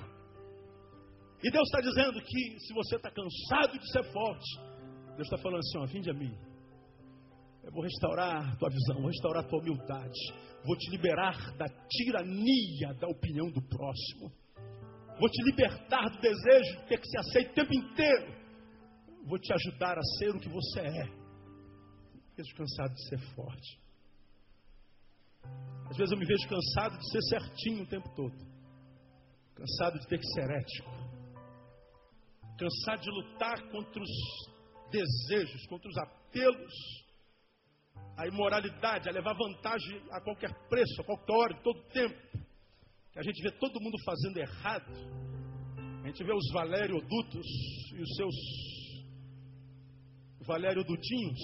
[1.41, 4.59] E Deus está dizendo que se você está cansado de ser forte,
[5.15, 6.37] Deus está falando assim: ó, vinde a mim.
[7.63, 10.19] Eu vou restaurar tua visão, vou restaurar tua humildade.
[10.65, 14.33] Vou te liberar da tirania da opinião do próximo.
[15.17, 18.35] Vou te libertar do desejo de ter que se aceitar o tempo inteiro.
[19.25, 21.05] Vou te ajudar a ser o que você é.
[22.35, 23.79] vejo cansado de ser forte.
[25.89, 28.48] Às vezes eu me vejo cansado de ser certinho o tempo todo.
[29.59, 30.89] Cansado de ter que ser ético.
[32.57, 34.09] Cansado de lutar contra os
[34.89, 36.73] desejos, contra os apelos,
[38.17, 42.15] a imoralidade, a levar vantagem a qualquer preço, a qualquer hora, em todo tempo.
[43.17, 44.93] A gente vê todo mundo fazendo errado.
[46.03, 47.45] A gente vê os Valério Dutos
[47.93, 48.35] e os seus
[50.47, 51.39] Valério Dutinhos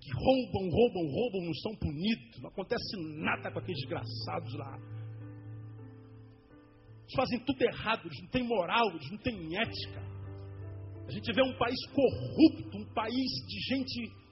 [0.00, 4.93] que roubam, roubam, roubam, não são punidos, não acontece nada com aqueles desgraçados lá.
[7.14, 10.02] Fazem tudo errado, eles não têm moral, eles não têm ética.
[11.06, 14.24] A gente vê um país corrupto, um país de gente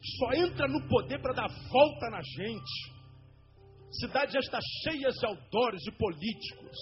[0.00, 3.00] que só entra no poder para dar volta na gente.
[3.90, 6.76] Cidade já está cheia de outdoors, de políticos.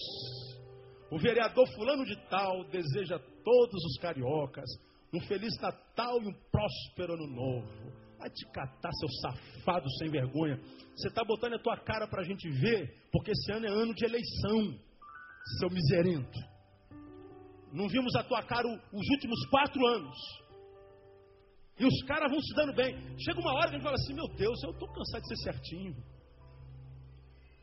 [1.11, 4.69] O vereador fulano de tal deseja a todos os cariocas
[5.13, 8.08] um feliz Natal e um próspero ano novo.
[8.19, 10.59] Vai te catar, seu safado sem vergonha.
[10.97, 13.95] Você está botando a tua cara para a gente ver, porque esse ano é ano
[13.95, 14.79] de eleição,
[15.61, 16.39] seu miserento.
[17.73, 20.17] Não vimos a tua cara os últimos quatro anos.
[21.79, 22.93] E os caras vão se dando bem.
[23.19, 25.53] Chega uma hora que a gente fala assim: Meu Deus, eu estou cansado de ser
[25.53, 25.95] certinho.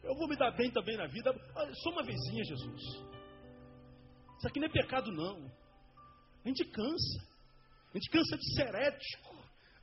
[0.04, 1.34] Eu vou me dar bem também na vida.
[1.84, 2.82] Só uma vezinha, Jesus.
[4.38, 5.52] Isso aqui não é pecado, não.
[6.46, 7.20] A gente cansa.
[7.94, 9.36] A gente cansa de ser ético.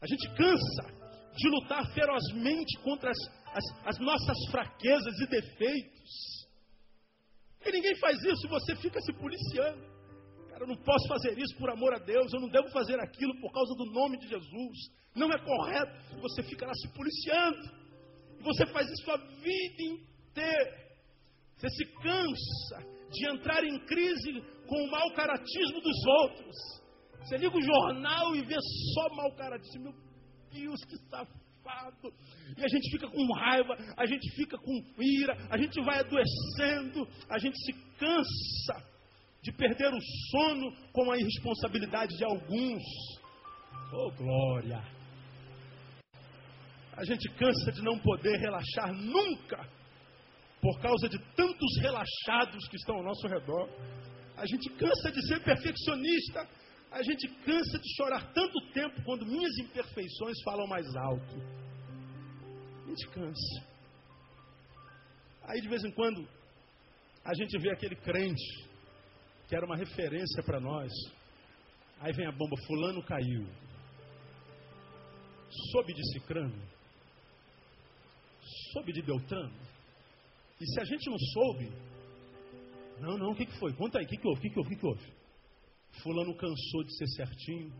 [0.03, 1.03] A gente cansa
[1.37, 3.19] de lutar ferozmente contra as,
[3.55, 6.11] as, as nossas fraquezas e defeitos.
[7.65, 9.81] E ninguém faz isso, você fica se policiando.
[10.51, 13.41] Cara, eu não posso fazer isso por amor a Deus, eu não devo fazer aquilo
[13.41, 14.79] por causa do nome de Jesus.
[15.15, 16.21] Não é correto.
[16.21, 17.83] Você fica lá se policiando.
[18.41, 20.83] E você faz isso a vida inteira.
[21.57, 24.33] Você se cansa de entrar em crise
[24.67, 26.83] com o mau caratismo dos outros.
[27.25, 28.57] Você liga o jornal e vê
[28.95, 29.59] só mau cara.
[29.59, 29.95] Diz, meu
[30.53, 32.13] Deus, que safado.
[32.57, 37.07] E a gente fica com raiva, a gente fica com ira, a gente vai adoecendo,
[37.31, 38.93] a gente se cansa
[39.43, 40.01] de perder o
[40.31, 42.83] sono com a irresponsabilidade de alguns.
[43.93, 44.83] Oh, glória!
[46.97, 49.67] A gente cansa de não poder relaxar nunca,
[50.61, 53.69] por causa de tantos relaxados que estão ao nosso redor.
[54.37, 56.49] A gente cansa de ser perfeccionista
[56.93, 61.35] a gente cansa de chorar tanto tempo quando minhas imperfeições falam mais alto.
[62.85, 63.67] A gente cansa.
[65.45, 66.29] Aí de vez em quando
[67.25, 68.69] a gente vê aquele crente
[69.49, 70.93] que era uma referência para nós.
[72.01, 73.47] Aí vem a bomba, fulano caiu.
[75.71, 76.63] Soube de Cicrano.
[78.73, 79.55] Soube de Beltrano.
[80.61, 81.73] E se a gente não soube,
[83.01, 83.73] não, não, o que, que foi?
[83.73, 84.39] Conta aí, o que, que houve?
[84.39, 84.69] O que, que houve?
[84.69, 85.22] O que, que houve?
[86.01, 87.73] Fulano cansou de ser certinho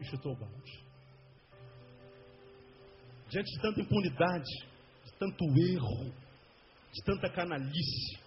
[0.00, 0.82] e chutou o balde.
[3.28, 4.50] Diante de tanta impunidade,
[5.04, 6.12] de tanto erro,
[6.92, 8.22] de tanta canalice,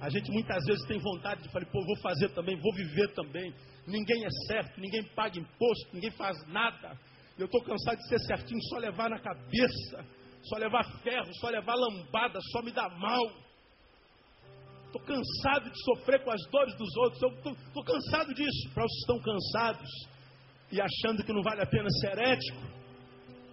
[0.00, 3.54] a gente muitas vezes tem vontade de falar, pô, vou fazer também, vou viver também.
[3.86, 6.98] Ninguém é certo, ninguém paga imposto, ninguém faz nada.
[7.38, 10.04] Eu estou cansado de ser certinho, só levar na cabeça,
[10.42, 13.22] só levar ferro, só levar lambada, só me dá mal.
[14.92, 17.22] Estou cansado de sofrer com as dores dos outros.
[17.66, 18.70] Estou cansado disso.
[18.74, 19.90] Para os que estão cansados
[20.70, 22.60] e achando que não vale a pena ser ético,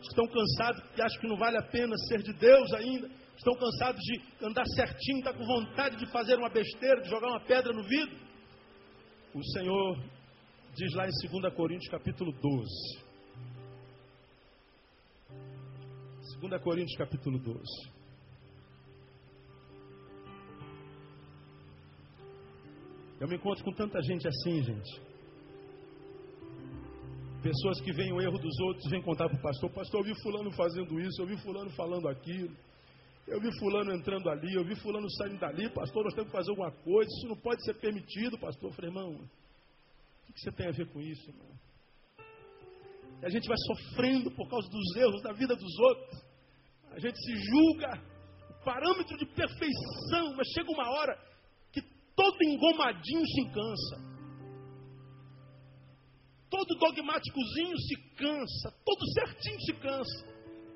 [0.01, 4.01] estão cansados e acham que não vale a pena ser de Deus ainda, estão cansados
[4.01, 7.83] de andar certinho, tá com vontade de fazer uma besteira, de jogar uma pedra no
[7.83, 8.17] vidro.
[9.33, 9.97] O Senhor
[10.75, 13.09] diz lá em 2 Coríntios capítulo 12.
[16.41, 17.98] 2 Coríntios capítulo 12.
[23.19, 25.01] Eu me encontro com tanta gente assim, gente.
[27.43, 30.21] Pessoas que veem o erro dos outros, vêm contar para o pastor: Pastor, eu vi
[30.21, 32.55] Fulano fazendo isso, eu vi Fulano falando aquilo,
[33.27, 35.69] eu vi Fulano entrando ali, eu vi Fulano saindo dali.
[35.69, 38.39] Pastor, nós temos que fazer alguma coisa, isso não pode ser permitido.
[38.39, 41.49] Pastor, eu falei, irmão, o que você tem a ver com isso, irmão?
[43.21, 46.23] E a gente vai sofrendo por causa dos erros da vida dos outros.
[46.91, 48.01] A gente se julga
[48.49, 51.28] o parâmetro de perfeição, mas chega uma hora
[52.19, 54.09] todo engomadinho se cansa.
[56.49, 58.71] Todo dogmáticozinho se cansa.
[58.83, 60.27] Todo certinho se cansa.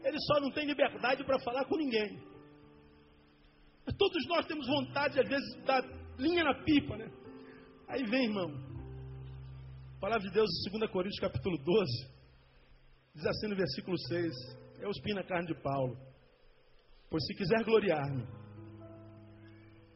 [0.06, 2.18] Ele só não tem liberdade para falar com ninguém.
[3.86, 5.82] Mas todos nós temos vontade, às vezes, da
[6.18, 7.12] linha na pipa, né?
[7.90, 8.50] Aí vem, irmão.
[9.98, 12.14] A palavra de Deus em 2 Coríntios capítulo 12.
[13.16, 14.34] Diz assim no versículo 6.
[14.80, 15.98] É o espinho na carne de Paulo.
[17.10, 18.26] Pois se quiser gloriar-me,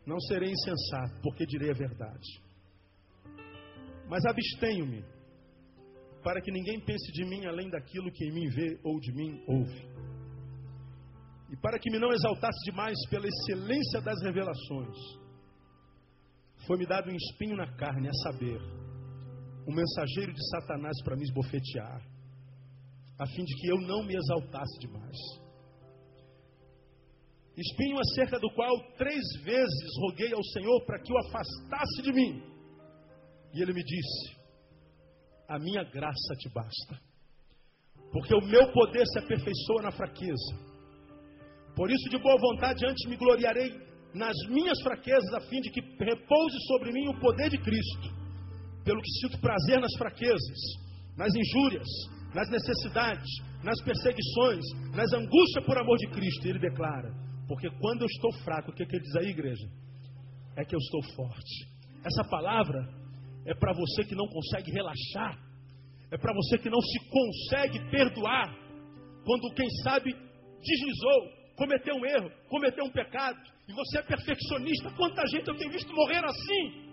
[0.08, 2.42] não serei insensato, porque direi a verdade.
[4.10, 5.04] Mas abstenho-me
[6.24, 9.44] para que ninguém pense de mim além daquilo que em mim vê ou de mim
[9.48, 9.86] ouve.
[11.52, 14.98] E para que me não exaltasse demais pela excelência das revelações,
[16.66, 18.60] foi-me dado um espinho na carne, a saber,
[19.68, 22.02] um mensageiro de Satanás para me esbofetear,
[23.20, 25.47] a fim de que eu não me exaltasse demais.
[27.58, 32.44] Espinho acerca do qual três vezes roguei ao Senhor para que o afastasse de mim.
[33.52, 34.38] E ele me disse:
[35.50, 37.02] A minha graça te basta,
[38.12, 40.68] porque o meu poder se aperfeiçoa na fraqueza.
[41.76, 43.72] Por isso, de boa vontade, antes me gloriarei
[44.14, 48.16] nas minhas fraquezas, a fim de que repouse sobre mim o poder de Cristo.
[48.84, 50.60] Pelo que sinto prazer nas fraquezas,
[51.18, 51.88] nas injúrias,
[52.36, 53.30] nas necessidades,
[53.64, 54.64] nas perseguições,
[54.96, 56.46] nas angústias por amor de Cristo.
[56.46, 59.68] E ele declara: Porque quando eu estou fraco, o que, que ele diz aí, igreja?
[60.56, 61.68] É que eu estou forte.
[62.04, 62.88] Essa palavra
[63.46, 65.40] é para você que não consegue relaxar,
[66.12, 68.54] é para você que não se consegue perdoar,
[69.26, 70.14] quando quem sabe
[70.62, 73.38] deslizou, cometeu um erro, cometeu um pecado,
[73.68, 74.92] e você é perfeccionista.
[74.92, 76.88] Quanta gente eu tenho visto morrer assim?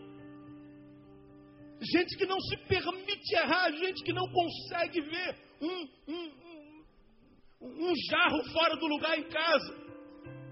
[1.81, 6.33] Gente que não se permite errar, gente que não consegue ver um, um,
[7.61, 9.84] um, um jarro fora do lugar em casa.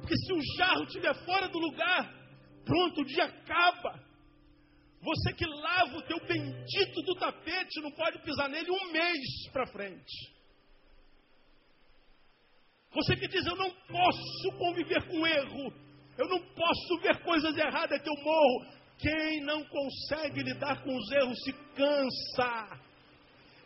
[0.02, 2.12] Porque se o jarro estiver fora do lugar,
[2.64, 4.02] pronto, o dia acaba.
[5.00, 9.66] Você que lava o teu bendito do tapete não pode pisar nele um mês para
[9.66, 10.32] frente.
[12.92, 15.72] Você que diz, eu não posso conviver com erro,
[16.18, 18.66] eu não posso ver coisas erradas que eu morro.
[18.98, 22.80] Quem não consegue lidar com os erros se cansa,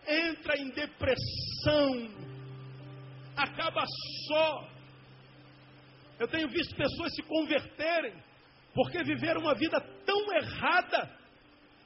[0.07, 2.09] entra em depressão,
[3.37, 3.85] acaba
[4.29, 4.76] só.
[6.19, 8.15] Eu tenho visto pessoas se converterem
[8.75, 11.11] porque viveram uma vida tão errada,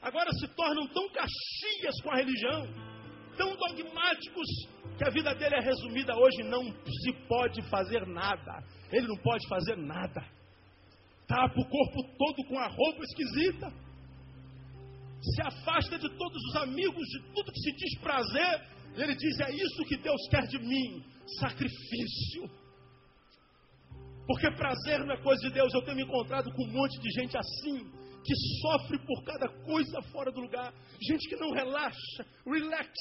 [0.03, 2.67] agora se tornam tão caxias com a religião,
[3.37, 4.47] tão dogmáticos,
[4.99, 8.63] que a vida dele é resumida hoje: não se pode fazer nada,
[8.93, 10.23] ele não pode fazer nada
[11.31, 13.73] tapa o corpo todo com a roupa esquisita,
[15.23, 18.63] se afasta de todos os amigos, de tudo que se diz prazer.
[18.97, 21.05] Ele diz: É isso que Deus quer de mim,
[21.39, 22.51] sacrifício.
[24.31, 25.75] Porque prazer não é coisa de Deus.
[25.75, 27.91] Eu tenho me encontrado com um monte de gente assim,
[28.23, 30.73] que sofre por cada coisa fora do lugar,
[31.03, 32.93] gente que não relaxa, relax.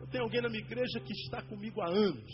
[0.00, 2.32] Eu tenho alguém na minha igreja que está comigo há anos.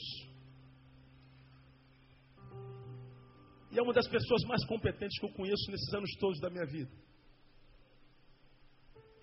[3.71, 6.65] E é uma das pessoas mais competentes que eu conheço nesses anos todos da minha
[6.65, 6.91] vida.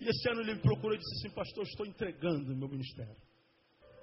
[0.00, 3.16] E esse ano ele me procurou e disse assim: Pastor, estou entregando o meu ministério.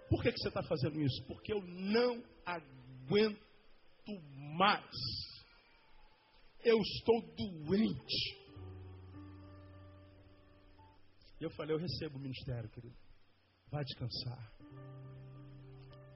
[0.10, 1.24] Por que, que você está fazendo isso?
[1.28, 3.51] Porque eu não aguento
[4.58, 4.86] mais.
[6.64, 8.42] Eu estou doente.
[11.40, 12.96] E eu falei: Eu recebo o ministério, querido.
[13.70, 14.52] Vai descansar.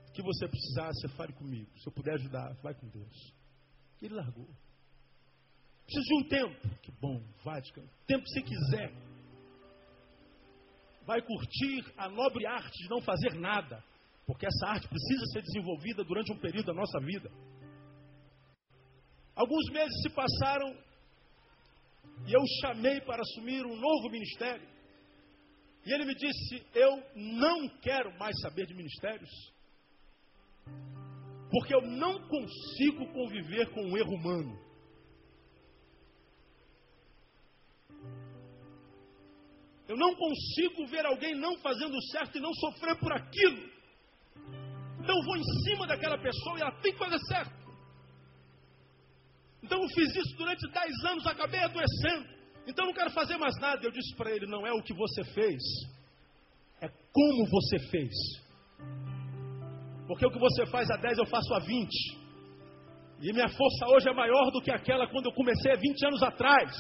[0.10, 1.70] O que você precisar, você fale comigo.
[1.80, 3.34] Se eu puder ajudar, vai com Deus.
[4.02, 4.48] Ele largou.
[5.86, 6.70] Preciso de um tempo.
[6.82, 7.90] Que bom, Vaticano.
[8.08, 8.94] Tempo que você quiser.
[11.06, 13.84] Vai curtir a nobre arte de não fazer nada.
[14.26, 17.32] Porque essa arte precisa ser desenvolvida durante um período da nossa vida.
[19.36, 20.76] Alguns meses se passaram
[22.28, 24.68] e eu o chamei para assumir um novo ministério.
[25.86, 29.30] E ele me disse: Eu não quero mais saber de ministérios
[31.52, 34.60] porque eu não consigo conviver com o erro humano.
[39.88, 43.70] Eu não consigo ver alguém não fazendo certo e não sofrer por aquilo.
[45.00, 47.65] Então eu vou em cima daquela pessoa e ela tem que fazer certo.
[49.66, 52.28] Então eu fiz isso durante dez anos, acabei adoecendo.
[52.68, 53.84] Então eu não quero fazer mais nada.
[53.84, 55.62] Eu disse para ele: não é o que você fez,
[56.82, 58.14] é como você fez.
[60.08, 61.90] Porque o que você faz a 10 eu faço a 20.
[63.22, 66.22] E minha força hoje é maior do que aquela quando eu comecei há 20 anos
[66.22, 66.72] atrás.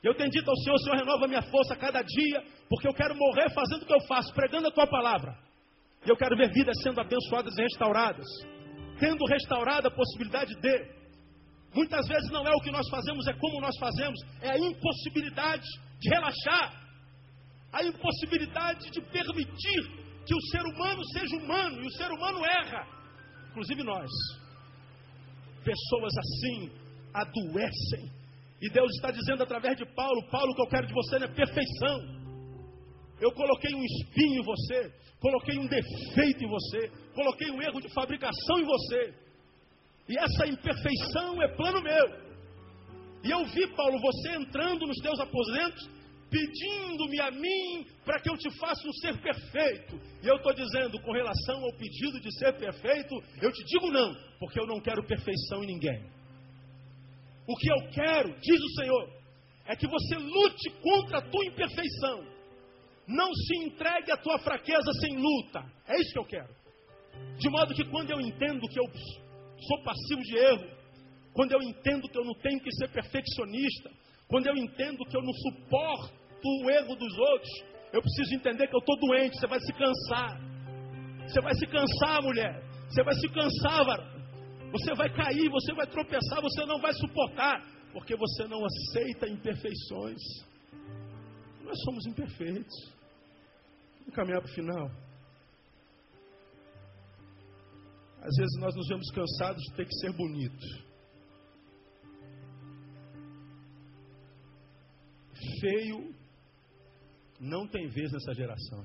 [0.00, 3.50] Eu tenho dito ao Senhor, Senhor, renova minha força cada dia, porque eu quero morrer
[3.50, 5.36] fazendo o que eu faço, pregando a tua palavra.
[6.06, 8.26] E eu quero ver vidas sendo abençoadas e restauradas.
[8.98, 11.04] Tendo restaurada a possibilidade de.
[11.74, 14.18] Muitas vezes não é o que nós fazemos, é como nós fazemos.
[14.40, 15.66] É a impossibilidade
[16.00, 16.84] de relaxar.
[17.72, 22.86] A impossibilidade de permitir que o ser humano seja humano e o ser humano erra,
[23.50, 24.10] inclusive nós.
[25.64, 26.70] Pessoas assim
[27.12, 28.12] adoecem.
[28.60, 31.28] E Deus está dizendo através de Paulo: Paulo, o que eu quero de você é
[31.28, 32.23] perfeição.
[33.24, 37.88] Eu coloquei um espinho em você, coloquei um defeito em você, coloquei um erro de
[37.88, 39.14] fabricação em você.
[40.10, 42.06] E essa imperfeição é plano meu.
[43.24, 45.88] E eu vi, Paulo, você entrando nos teus aposentos,
[46.28, 49.98] pedindo-me a mim para que eu te faça um ser perfeito.
[50.22, 54.14] E eu estou dizendo, com relação ao pedido de ser perfeito, eu te digo não,
[54.38, 56.04] porque eu não quero perfeição em ninguém.
[57.48, 59.08] O que eu quero, diz o Senhor,
[59.64, 62.33] é que você lute contra a tua imperfeição.
[63.06, 65.64] Não se entregue à tua fraqueza sem luta.
[65.86, 66.54] É isso que eu quero.
[67.38, 68.86] De modo que quando eu entendo que eu
[69.58, 70.66] sou passivo de erro,
[71.32, 73.90] quando eu entendo que eu não tenho que ser perfeccionista,
[74.28, 77.50] quando eu entendo que eu não suporto o erro dos outros,
[77.92, 79.38] eu preciso entender que eu estou doente.
[79.38, 80.40] Você vai se cansar.
[81.26, 82.62] Você vai se cansar, mulher.
[82.88, 84.14] Você vai se cansar, varão.
[84.72, 90.20] Você vai cair, você vai tropeçar, você não vai suportar, porque você não aceita imperfeições.
[91.64, 92.92] Nós somos imperfeitos.
[94.00, 94.90] Vamos caminhar para o final.
[98.20, 100.94] Às vezes nós nos vemos cansados de ter que ser bonito.
[105.60, 106.14] Feio
[107.40, 108.82] não tem vez nessa geração.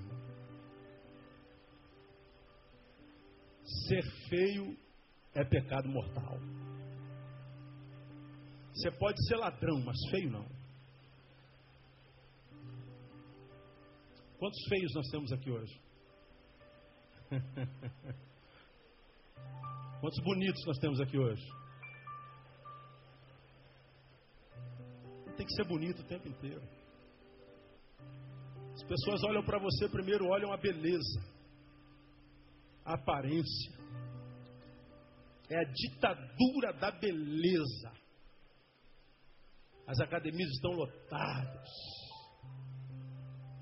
[3.87, 4.77] Ser feio
[5.35, 6.37] é pecado mortal.
[8.73, 10.58] Você pode ser ladrão, mas feio não.
[14.39, 15.77] Quantos feios nós temos aqui hoje?
[19.99, 21.45] Quantos bonitos nós temos aqui hoje?
[25.35, 26.61] Tem que ser bonito o tempo inteiro.
[28.73, 31.19] As pessoas olham para você primeiro, olham a beleza,
[32.85, 33.77] a aparência.
[35.49, 37.91] É a ditadura da beleza.
[39.85, 41.98] As academias estão lotadas.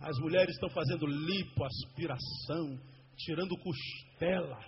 [0.02, 2.80] As mulheres estão fazendo lipoaspiração,
[3.16, 4.60] tirando costela.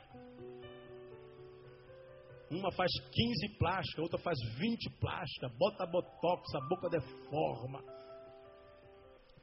[2.50, 7.84] Uma faz 15 plástica, outra faz 20 plástica, bota botox, a boca deforma.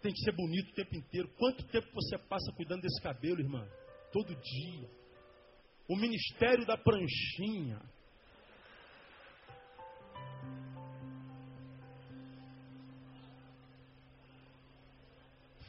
[0.02, 1.28] Tem que ser bonito o tempo inteiro.
[1.38, 3.66] Quanto tempo você passa cuidando desse cabelo, irmã?
[4.12, 4.90] Todo dia.
[5.88, 7.80] O ministério da pranchinha.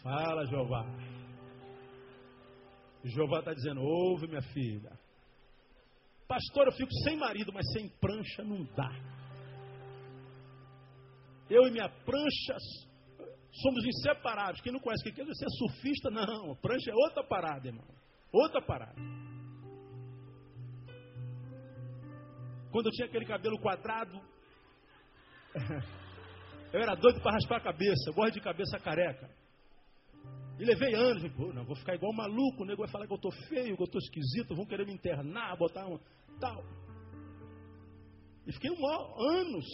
[0.08, 0.86] Fala, Jeová.
[3.04, 4.98] Jeová está dizendo: ouve, minha filha.
[6.26, 8.90] Pastor, eu fico sem marido, mas sem prancha não dá.
[11.50, 12.56] Eu e minha prancha
[13.52, 14.62] somos inseparáveis.
[14.62, 16.56] Quem não conhece o que é ser surfista, não.
[16.56, 17.88] Prancha é outra parada, irmão.
[18.32, 18.96] Outra parada.
[22.72, 24.22] Quando eu tinha aquele cabelo quadrado,
[26.72, 28.10] eu era doido para raspar a cabeça.
[28.10, 29.37] Eu gosto de cabeça careca.
[30.60, 33.18] E levei anos, pô, não, vou ficar igual maluco, o nego vai falar que eu
[33.18, 36.00] estou feio, que eu estou esquisito, vão querer me internar, botar um
[36.40, 36.64] tal.
[38.46, 38.88] E fiquei um,
[39.40, 39.66] anos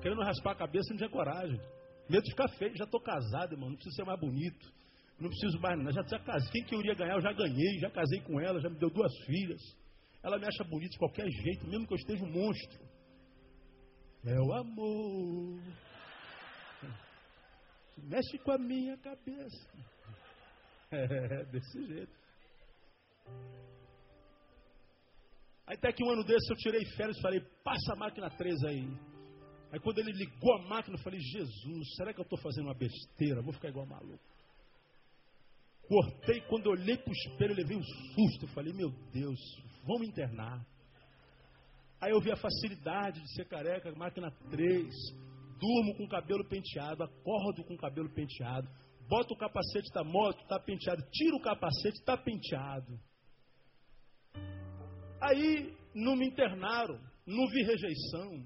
[0.00, 1.60] querendo raspar a cabeça não tinha coragem.
[2.08, 4.72] Medo de ficar feio, já estou casado, irmão, não preciso ser mais bonito.
[5.18, 5.90] Não preciso mais, não.
[5.90, 6.50] já, já casei.
[6.52, 7.14] Quem que eu iria ganhar?
[7.14, 9.60] Eu já ganhei, já casei com ela, já me deu duas filhas.
[10.22, 12.84] Ela me acha bonito de qualquer jeito, mesmo que eu esteja um monstro.
[14.24, 15.60] O amor.
[17.98, 19.93] Mexe com a minha cabeça.
[20.94, 22.12] É, desse jeito.
[25.66, 28.64] Aí até que um ano desse eu tirei férias e falei, passa a máquina 3
[28.64, 28.88] aí.
[29.72, 32.74] Aí quando ele ligou a máquina, eu falei, Jesus, será que eu estou fazendo uma
[32.74, 33.42] besteira?
[33.42, 34.22] Vou ficar igual maluco.
[35.88, 38.44] Cortei, quando eu olhei para o espelho, levei um susto.
[38.44, 39.38] Eu falei, meu Deus,
[39.84, 40.64] vão me internar.
[42.00, 44.94] Aí eu vi a facilidade de ser careca, máquina 3.
[45.64, 48.68] Durmo com o cabelo penteado, acordo com o cabelo penteado.
[49.08, 51.02] Bota o capacete da moto, está penteado.
[51.10, 53.00] Tira o capacete, está penteado.
[55.22, 58.44] Aí não me internaram, não vi rejeição.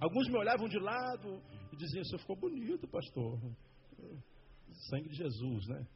[0.00, 1.40] Alguns me olhavam de lado
[1.72, 3.38] e diziam: Você ficou bonito, pastor.
[4.90, 5.86] Sangue de Jesus, né?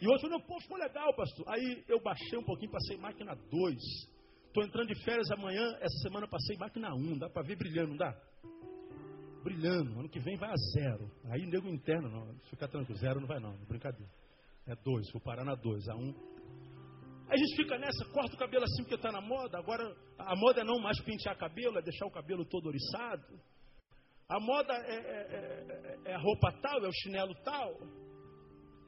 [0.00, 1.48] E outros não, pô, ficou legal, pastor.
[1.48, 3.76] Aí eu baixei um pouquinho, passei máquina 2.
[4.46, 6.96] Estou entrando de férias amanhã, essa semana passei máquina 1.
[6.96, 7.18] Um.
[7.18, 8.14] Dá para ver brilhando, não dá?
[9.46, 10.00] Brilhando.
[10.00, 11.08] Ano que vem vai a zero.
[11.30, 12.34] Aí nego interno, não.
[12.50, 14.10] Fica tranquilo, zero não vai não, brincadeira.
[14.66, 16.12] É dois, vou parar na dois, a um.
[17.28, 19.58] Aí a gente fica nessa, corta o cabelo assim porque está na moda.
[19.58, 19.84] Agora
[20.18, 23.40] a moda é não mais pentear cabelo, é deixar o cabelo todo oriçado.
[24.28, 27.78] A moda é, é, é, é a roupa tal, é o chinelo tal.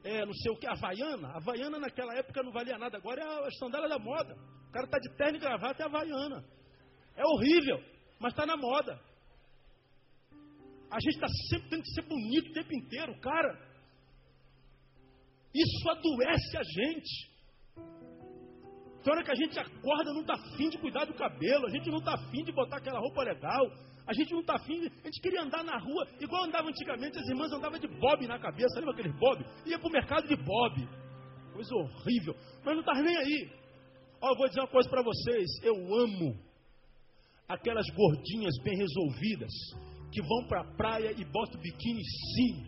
[0.03, 1.29] É não sei o que, a Havaiana.
[1.29, 4.35] A Havaiana naquela época não valia nada, agora é a sandália da moda.
[4.67, 6.43] O cara está de terno e gravata, é a Havaiana.
[7.15, 7.81] É horrível,
[8.19, 8.99] mas está na moda.
[10.91, 13.69] A gente está sempre tendo que ser bonito o tempo inteiro, cara.
[15.53, 17.29] Isso adoece a gente.
[19.03, 21.89] Tem hora que a gente acorda não está afim de cuidar do cabelo, a gente
[21.89, 23.71] não está afim de botar aquela roupa legal,
[24.05, 27.27] a gente não está afim, a gente queria andar na rua, igual andava antigamente, as
[27.27, 29.45] irmãs andavam de bob na cabeça, lembra aqueles bob?
[29.65, 30.87] Ia para o mercado de bob.
[31.53, 33.49] Coisa horrível, mas não está nem aí.
[34.21, 36.37] Ó, eu vou dizer uma coisa para vocês, eu amo
[37.47, 39.51] aquelas gordinhas bem resolvidas,
[40.11, 42.63] que vão para a praia e botam biquíni sim,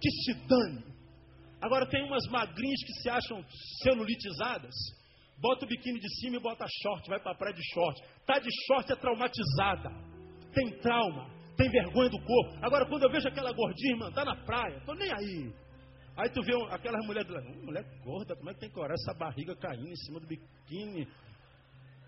[0.00, 0.84] que se dane.
[1.60, 3.44] Agora tem umas magrinhas que se acham
[3.82, 4.74] celulitizadas,
[5.38, 8.02] bota o biquíni de cima e bota short, vai para a praia de short.
[8.26, 9.90] Tá de short é traumatizada,
[10.52, 12.58] tem trauma, tem vergonha do corpo.
[12.62, 15.52] Agora quando eu vejo aquela gordinha, irmã, tá na praia, tô nem aí.
[16.16, 17.30] Aí tu vê aquelas mulheres,
[17.62, 21.06] mulher gorda, como é que tem coragem essa barriga caindo em cima do biquíni?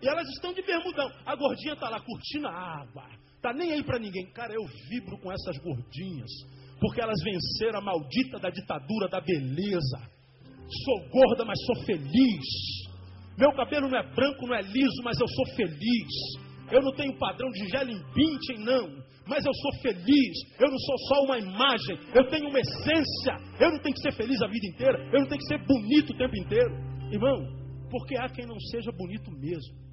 [0.01, 1.11] E elas estão de bermudão.
[1.25, 3.03] A gordinha está lá curtindo a água.
[3.41, 4.25] Tá nem aí para ninguém.
[4.33, 6.29] Cara, eu vibro com essas gordinhas.
[6.79, 9.99] Porque elas venceram a maldita da ditadura da beleza.
[10.85, 12.45] Sou gorda, mas sou feliz.
[13.37, 16.49] Meu cabelo não é branco, não é liso, mas eu sou feliz.
[16.71, 19.09] Eu não tenho padrão de Gelen Bündchen, não.
[19.25, 20.37] Mas eu sou feliz.
[20.59, 21.97] Eu não sou só uma imagem.
[22.13, 23.37] Eu tenho uma essência.
[23.59, 24.97] Eu não tenho que ser feliz a vida inteira.
[25.13, 26.75] Eu não tenho que ser bonito o tempo inteiro.
[27.11, 27.37] Irmão,
[27.89, 29.88] porque há quem não seja bonito mesmo.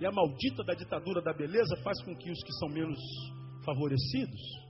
[0.00, 2.98] E a maldita da ditadura da beleza faz com que os que são menos
[3.64, 4.64] favorecidos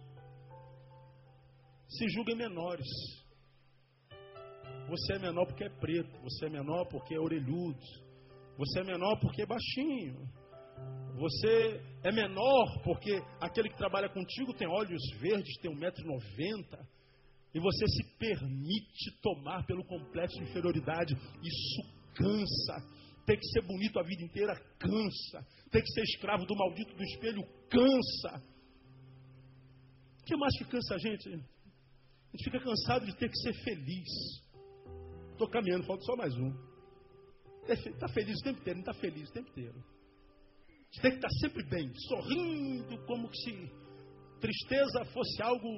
[1.88, 2.88] se julguem menores.
[4.88, 7.80] Você é menor porque é preto, você é menor porque é orelhudo,
[8.58, 10.28] você é menor porque é baixinho,
[11.16, 16.86] você é menor porque aquele que trabalha contigo tem olhos verdes, tem 1,90m,
[17.54, 21.14] e você se permite tomar pelo complexo de inferioridade.
[21.14, 21.82] Isso
[22.14, 25.46] cansa, ter que ser bonito a vida inteira cansa.
[25.70, 28.42] Ter que ser escravo do maldito do espelho cansa.
[30.20, 31.28] O que mais que cansa a gente?
[31.28, 34.08] A gente fica cansado de ter que ser feliz.
[35.32, 36.52] Estou caminhando, falta só mais um.
[37.68, 39.84] Está feliz o tempo inteiro, não está feliz o tempo inteiro.
[40.90, 43.70] Você tem que estar sempre bem, sorrindo, como se
[44.40, 45.68] tristeza fosse algo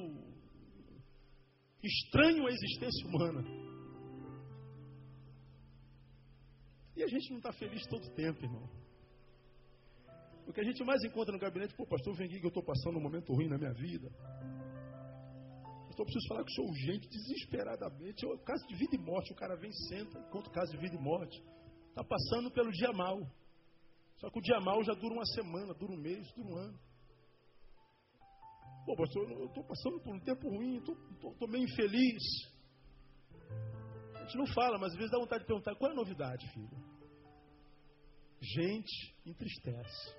[1.82, 3.66] estranho à existência humana.
[6.97, 8.66] E a gente não está feliz todo tempo, irmão.
[10.47, 12.62] O que a gente mais encontra no gabinete, pô, pastor, vem aqui que eu estou
[12.62, 14.09] passando um momento ruim na minha vida.
[15.86, 18.24] Pastor, eu preciso falar com o senhor urgente, desesperadamente.
[18.24, 20.97] O caso de vida e morte, o cara vem senta, conta o caso de vida
[20.97, 21.42] e morte.
[21.88, 23.20] Está passando pelo dia mal.
[24.18, 26.78] Só que o dia mal já dura uma semana, dura um mês, dura um ano.
[28.86, 32.55] Pô, pastor, eu estou passando por um tempo ruim, estou meio infeliz
[34.27, 36.68] gente não fala, mas às vezes dá vontade de perguntar: qual é a novidade, filho?
[38.41, 40.14] Gente entristece.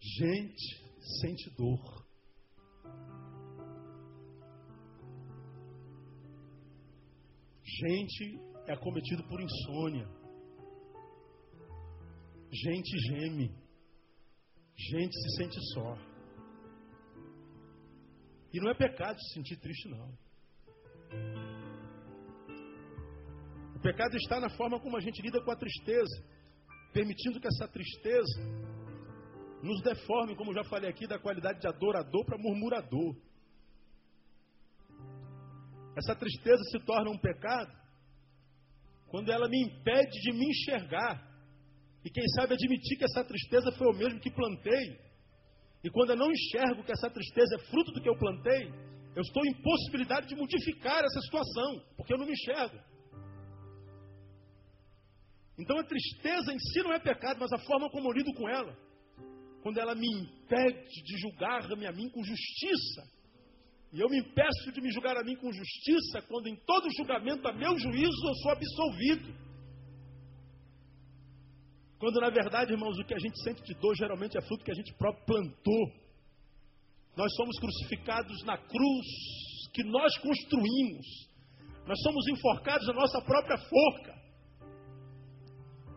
[0.00, 2.04] Gente sente dor.
[7.62, 10.06] Gente é acometido por insônia.
[12.52, 13.48] Gente geme.
[14.76, 15.96] Gente se sente só.
[18.52, 20.16] E não é pecado se sentir triste, não.
[23.84, 26.24] Pecado está na forma como a gente lida com a tristeza,
[26.90, 28.40] permitindo que essa tristeza
[29.62, 33.14] nos deforme, como já falei aqui, da qualidade de adorador para murmurador.
[35.98, 37.70] Essa tristeza se torna um pecado
[39.08, 41.22] quando ela me impede de me enxergar.
[42.04, 44.98] E quem sabe admitir que essa tristeza foi o mesmo que plantei.
[45.84, 48.72] E quando eu não enxergo que essa tristeza é fruto do que eu plantei,
[49.14, 52.93] eu estou em possibilidade de modificar essa situação, porque eu não me enxergo.
[55.58, 58.48] Então a tristeza em si não é pecado, mas a forma como eu lido com
[58.48, 58.76] ela.
[59.62, 63.02] Quando ela me impede de julgar-me a mim com justiça.
[63.92, 67.46] E eu me impeço de me julgar a mim com justiça, quando em todo julgamento
[67.46, 69.32] a meu juízo eu sou absolvido.
[71.98, 74.72] Quando na verdade, irmãos, o que a gente sente de dor geralmente é fruto que
[74.72, 75.92] a gente próprio plantou.
[77.16, 79.06] Nós somos crucificados na cruz
[79.72, 81.06] que nós construímos.
[81.86, 84.13] Nós somos enforcados na nossa própria forca.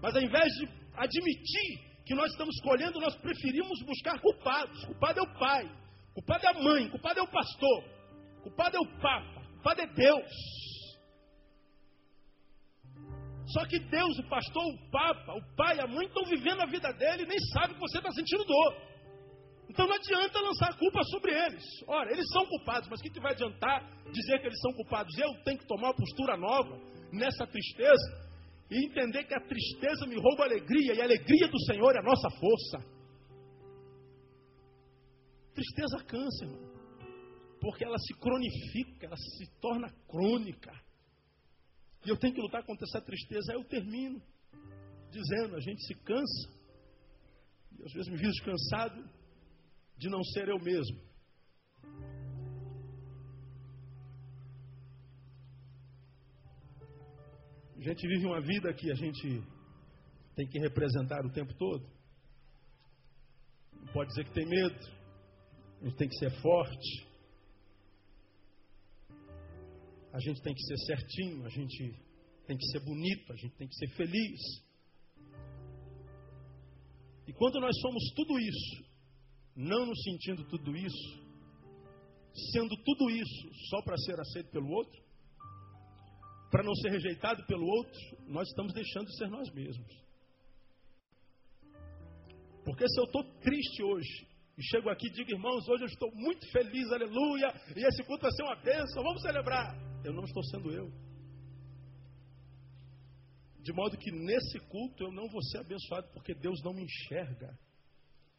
[0.02, 4.86] Mas ao invés de admitir que nós estamos colhendo, nós preferimos buscar culpados.
[4.86, 5.70] Culpado é o pai,
[6.14, 7.84] culpado é a mãe, culpado é o pastor,
[8.44, 10.32] culpado é o papa, culpado é Deus.
[13.48, 16.92] Só que Deus, o pastor, o papa, o pai, a mãe estão vivendo a vida
[16.94, 18.76] dele e nem sabem que você está sentindo dor.
[19.70, 21.64] Então não adianta lançar a culpa sobre eles.
[21.88, 25.18] Ora, eles são culpados, mas o que, que vai adiantar dizer que eles são culpados?
[25.18, 26.78] Eu tenho que tomar uma postura nova
[27.12, 28.27] nessa tristeza
[28.70, 32.00] e entender que a tristeza me rouba a alegria e a alegria do Senhor é
[32.00, 32.98] a nossa força.
[35.54, 36.62] Tristeza cansa, irmão,
[37.62, 40.72] porque ela se cronifica, ela se torna crônica.
[42.06, 43.52] E eu tenho que lutar contra essa tristeza.
[43.52, 44.22] Aí eu termino
[45.10, 46.50] dizendo: a gente se cansa.
[47.80, 49.10] E às vezes me vejo cansado
[49.98, 51.07] de não ser eu mesmo.
[57.78, 59.44] A gente vive uma vida que a gente
[60.36, 61.88] tem que representar o tempo todo.
[63.74, 64.98] Não pode dizer que tem medo.
[65.82, 67.08] A gente tem que ser forte.
[70.12, 71.94] A gente tem que ser certinho, a gente
[72.48, 74.42] tem que ser bonito, a gente tem que ser feliz.
[77.28, 78.84] E quando nós somos tudo isso,
[79.56, 81.28] não nos sentindo tudo isso,
[82.54, 85.07] sendo tudo isso só para ser aceito pelo outro,
[86.50, 90.08] para não ser rejeitado pelo outro, nós estamos deixando de ser nós mesmos.
[92.64, 94.28] Porque se eu estou triste hoje,
[94.58, 98.24] e chego aqui e digo, irmãos, hoje eu estou muito feliz, aleluia, e esse culto
[98.24, 99.76] vai ser uma bênção, vamos celebrar.
[100.04, 100.92] Eu não estou sendo eu.
[103.62, 107.58] De modo que nesse culto eu não vou ser abençoado, porque Deus não me enxerga.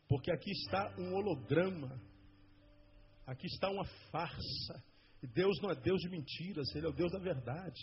[0.08, 2.00] Porque aqui está um holograma,
[3.26, 4.82] aqui está uma farsa.
[5.22, 7.80] E Deus não é Deus de mentiras, Ele é o Deus da verdade.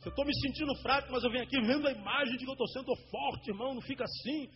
[0.00, 2.50] Se eu estou me sentindo fraco, mas eu venho aqui vendo a imagem de que
[2.50, 4.48] eu estou sendo forte, irmão, não fica assim.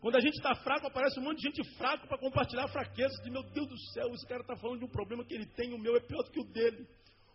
[0.00, 3.20] Quando a gente está fraco, aparece um monte de gente fraco para compartilhar a fraqueza.
[3.24, 5.74] De meu Deus do céu, esse cara está falando de um problema que ele tem,
[5.74, 6.86] o meu é pior do que o dele,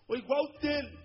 [0.08, 0.98] ou igual o dele.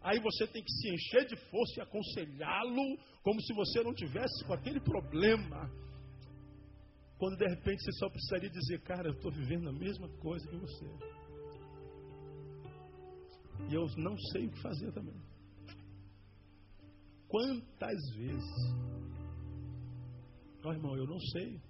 [0.00, 4.42] Aí você tem que se encher de força e aconselhá-lo, como se você não tivesse
[4.46, 5.70] com aquele problema.
[7.18, 10.56] Quando de repente você só precisaria dizer, cara, eu estou vivendo a mesma coisa que
[10.56, 10.86] você.
[13.70, 15.20] E eu não sei o que fazer também.
[17.28, 18.74] Quantas vezes?
[20.64, 21.60] Ó oh, irmão, eu não sei.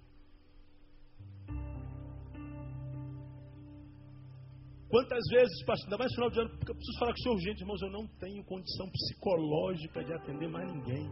[4.89, 7.21] Quantas vezes, pastor, ainda mais no final de ano, porque eu preciso falar com o
[7.21, 11.09] senhor urgente, irmãos, eu não tenho condição psicológica de atender mais ninguém.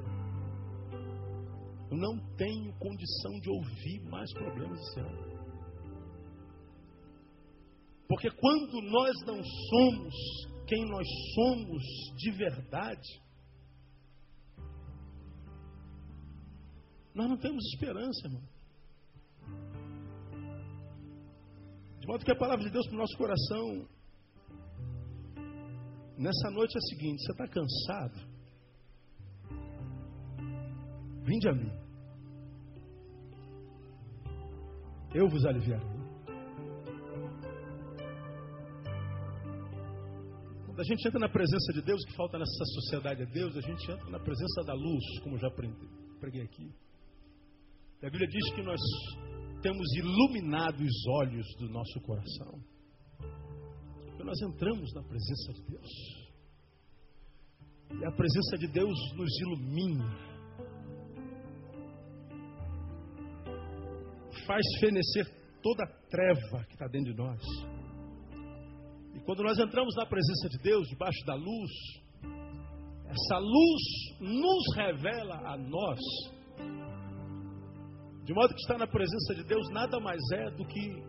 [1.91, 5.38] Eu não tenho condição de ouvir mais problemas esse ano.
[8.07, 10.15] Porque quando nós não somos
[10.68, 11.82] quem nós somos
[12.18, 13.22] de verdade,
[17.15, 18.43] nós não temos esperança, irmão.
[21.99, 23.88] De modo que a palavra de Deus para o nosso coração,
[26.18, 28.38] nessa noite é a seguinte: você está cansado?
[31.24, 31.72] Vinde a mim.
[35.13, 35.96] Eu vos aliviarei.
[40.78, 43.57] Quando a gente entra na presença de Deus, o que falta nessa sociedade é Deus,
[43.57, 46.71] a gente entra na presença da luz, como já preguei aqui.
[48.03, 48.80] A Bíblia diz que nós
[49.63, 52.61] temos iluminado os olhos do nosso coração.
[53.17, 55.89] Porque nós entramos na presença de Deus.
[57.99, 60.15] E a presença de Deus nos ilumina.
[64.45, 65.25] Faz fenecer
[65.63, 67.76] toda a treva que está dentro de nós.
[69.18, 71.72] E quando nós entramos na presença de Deus, debaixo da luz,
[73.05, 73.82] essa luz
[74.20, 75.99] nos revela a nós.
[78.24, 81.01] De modo que estar na presença de Deus nada mais é do que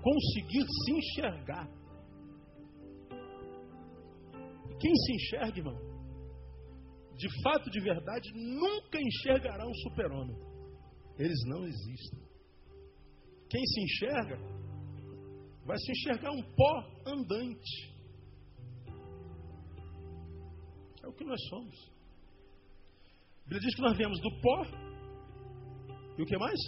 [0.00, 1.68] conseguir se enxergar.
[4.70, 5.76] E quem se enxerga, irmão,
[7.16, 10.36] de fato, de verdade, nunca enxergará um super-homem.
[11.18, 12.24] Eles não existem.
[13.50, 14.38] Quem se enxerga,
[15.64, 17.94] vai se enxergar um pó andante.
[21.02, 21.74] É o que nós somos.
[23.40, 24.64] A Bíblia diz que nós viemos do pó.
[26.16, 26.60] E o que mais?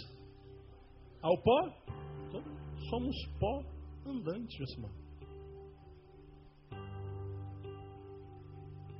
[1.21, 1.59] Ao pó?
[2.27, 2.43] Então,
[2.89, 3.63] somos pó
[4.05, 4.91] andante, Josimar.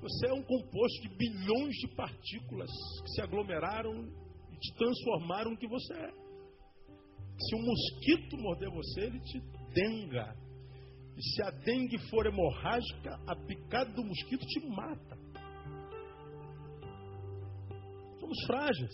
[0.01, 2.69] Você é um composto de bilhões de partículas
[3.03, 4.07] que se aglomeraram
[4.51, 6.11] e te transformaram no que você é.
[7.39, 9.39] Se um mosquito morder você, ele te
[9.77, 10.35] denga.
[11.15, 15.17] E se a dengue for hemorrágica, a picada do mosquito te mata.
[18.19, 18.93] Somos frágeis.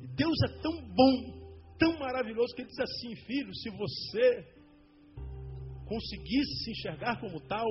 [0.00, 4.58] E Deus é tão bom, tão maravilhoso, que Ele diz assim: filho, se você
[5.86, 7.66] conseguisse se enxergar como tal,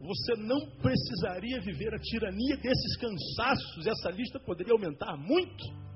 [0.00, 5.87] você não precisaria viver a tirania desses cansaços, essa lista poderia aumentar muito.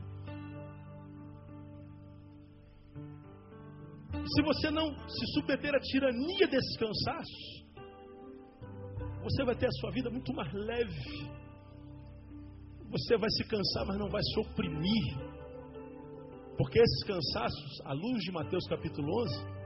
[4.27, 7.63] Se você não se submeter à tirania desses cansaços,
[9.23, 11.31] você vai ter a sua vida muito mais leve.
[12.91, 15.33] Você vai se cansar, mas não vai se oprimir.
[16.57, 19.63] Porque esses cansaços, à luz de Mateus capítulo 11,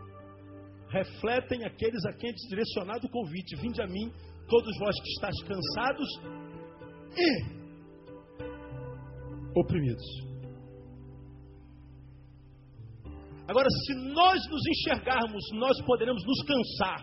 [0.88, 3.56] refletem aqueles a quem é direcionado o convite.
[3.56, 4.12] Vinde a mim,
[4.48, 6.08] todos vós que estáis cansados
[7.16, 7.56] e
[9.58, 10.35] oprimidos.
[13.48, 17.02] Agora, se nós nos enxergarmos, nós poderemos nos cansar,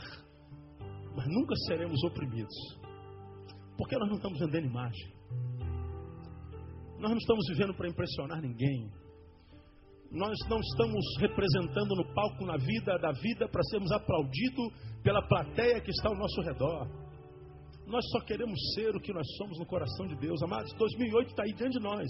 [1.16, 2.54] mas nunca seremos oprimidos,
[3.78, 5.14] porque nós não estamos vendendo imagem,
[7.00, 8.92] nós não estamos vivendo para impressionar ninguém,
[10.12, 15.82] nós não estamos representando no palco na vida da vida para sermos aplaudidos pela plateia
[15.82, 16.88] que está ao nosso redor.
[17.88, 20.42] Nós só queremos ser o que nós somos no coração de Deus.
[20.44, 22.08] Amados, 2008 está aí diante de nós.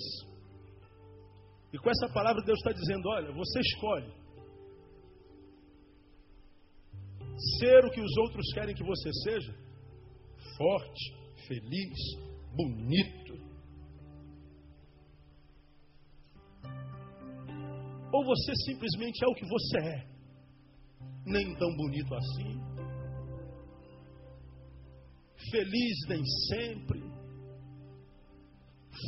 [1.72, 4.23] E com essa palavra Deus está dizendo: olha, você escolhe
[7.60, 9.54] ser o que os outros querem que você seja,
[10.58, 11.14] forte,
[11.48, 11.98] feliz,
[12.56, 13.24] bonito,
[18.14, 20.08] Ou você simplesmente é o que você é,
[21.26, 22.62] nem tão bonito assim,
[25.50, 27.02] feliz nem sempre,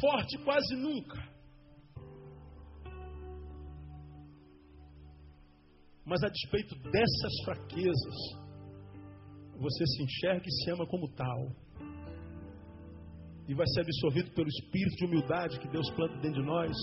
[0.01, 1.34] forte quase nunca.
[6.05, 8.15] Mas a despeito dessas fraquezas,
[9.57, 11.51] você se enxerga e se ama como tal.
[13.47, 16.75] E vai ser absorvido pelo espírito de humildade que Deus planta dentro de nós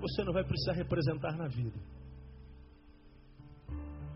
[0.00, 1.78] você não vai precisar representar na vida.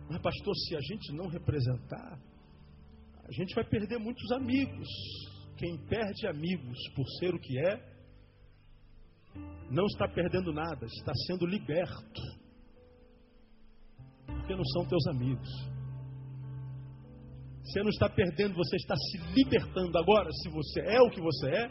[0.08, 2.18] Mas, pastor, se a gente não representar,
[3.26, 4.88] a gente vai perder muitos amigos.
[5.56, 7.94] Quem perde amigos por ser o que é,
[9.70, 12.43] não está perdendo nada, está sendo liberto.
[14.44, 15.48] Porque não são teus amigos.
[17.62, 19.96] Você não está perdendo, você está se libertando.
[19.96, 21.70] Agora, se você é o que você é,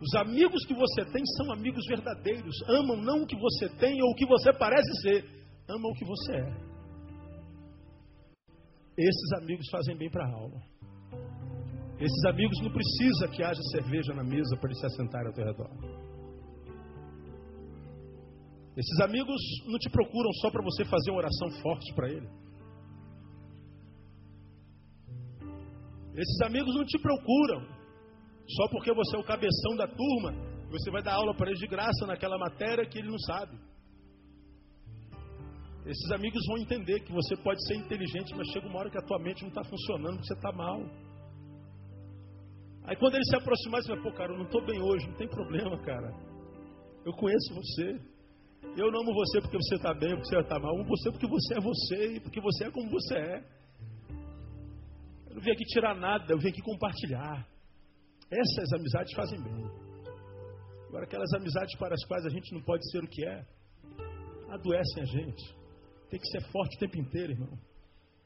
[0.00, 2.56] os amigos que você tem são amigos verdadeiros.
[2.68, 5.24] Amam não o que você tem ou o que você parece ser,
[5.68, 6.66] amam o que você é.
[8.98, 10.60] Esses amigos fazem bem para a alma.
[12.00, 15.44] Esses amigos não precisa que haja cerveja na mesa para eles se assentarem ao teu
[15.44, 16.05] redor.
[18.76, 22.28] Esses amigos não te procuram só para você fazer uma oração forte para ele.
[26.14, 27.60] Esses amigos não te procuram
[28.48, 30.32] só porque você é o cabeção da turma,
[30.70, 33.58] você vai dar aula para ele de graça naquela matéria que ele não sabe.
[35.86, 39.06] Esses amigos vão entender que você pode ser inteligente, mas chega uma hora que a
[39.06, 40.80] tua mente não está funcionando, que você está mal.
[42.84, 45.16] Aí quando ele se aproximar, você vai, pô, cara, eu não estou bem hoje, não
[45.16, 46.12] tem problema, cara.
[47.04, 48.15] Eu conheço você.
[48.76, 50.74] Eu não amo você porque você está bem, porque você está mal.
[50.74, 53.44] Eu amo você porque você é você e porque você é como você é.
[55.28, 57.48] Eu não vim aqui tirar nada, eu vim aqui compartilhar.
[58.30, 59.64] Essas amizades fazem bem.
[60.88, 63.46] Agora, aquelas amizades para as quais a gente não pode ser o que é,
[64.50, 65.56] adoecem a gente.
[66.10, 67.58] Tem que ser forte o tempo inteiro, irmão.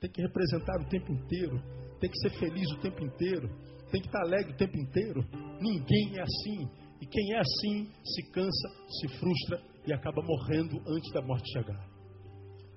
[0.00, 1.62] Tem que representar o tempo inteiro.
[2.00, 3.48] Tem que ser feliz o tempo inteiro.
[3.92, 5.24] Tem que estar alegre o tempo inteiro.
[5.60, 6.68] Ninguém é assim.
[7.00, 8.68] E quem é assim se cansa,
[9.00, 11.88] se frustra e acaba morrendo antes da morte chegar.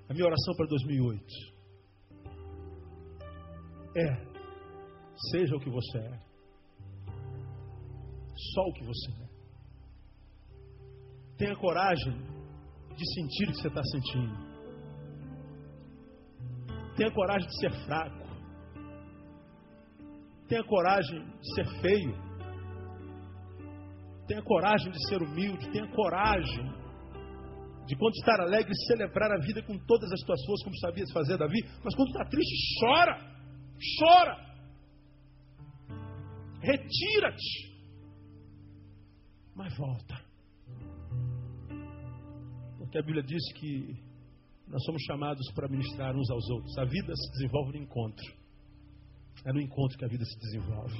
[0.09, 1.25] A minha oração para 2008
[3.95, 4.33] é:
[5.31, 6.33] seja o que você é
[8.35, 9.27] só o que você é.
[11.37, 12.13] Tenha coragem
[12.95, 14.53] de sentir o que você está sentindo.
[16.95, 18.23] Tenha coragem de ser fraco.
[20.47, 22.15] Tenha coragem de ser feio.
[24.27, 25.71] Tenha coragem de ser humilde.
[25.71, 26.82] Tenha coragem
[27.85, 31.37] de, quando estar alegre, celebrar a vida com todas as tuas forças, como sabias fazer,
[31.37, 31.59] Davi.
[31.83, 33.17] Mas quando está triste, chora.
[33.99, 34.53] Chora.
[36.61, 37.73] Retira-te
[39.55, 40.15] mas volta.
[42.77, 43.95] Porque a Bíblia diz que
[44.67, 46.77] nós somos chamados para ministrar uns aos outros.
[46.77, 48.25] A vida se desenvolve no encontro.
[49.45, 50.97] É no encontro que a vida se desenvolve.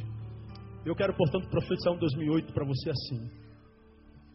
[0.86, 3.43] Eu quero, portanto, profetizar um 2008 para você assim.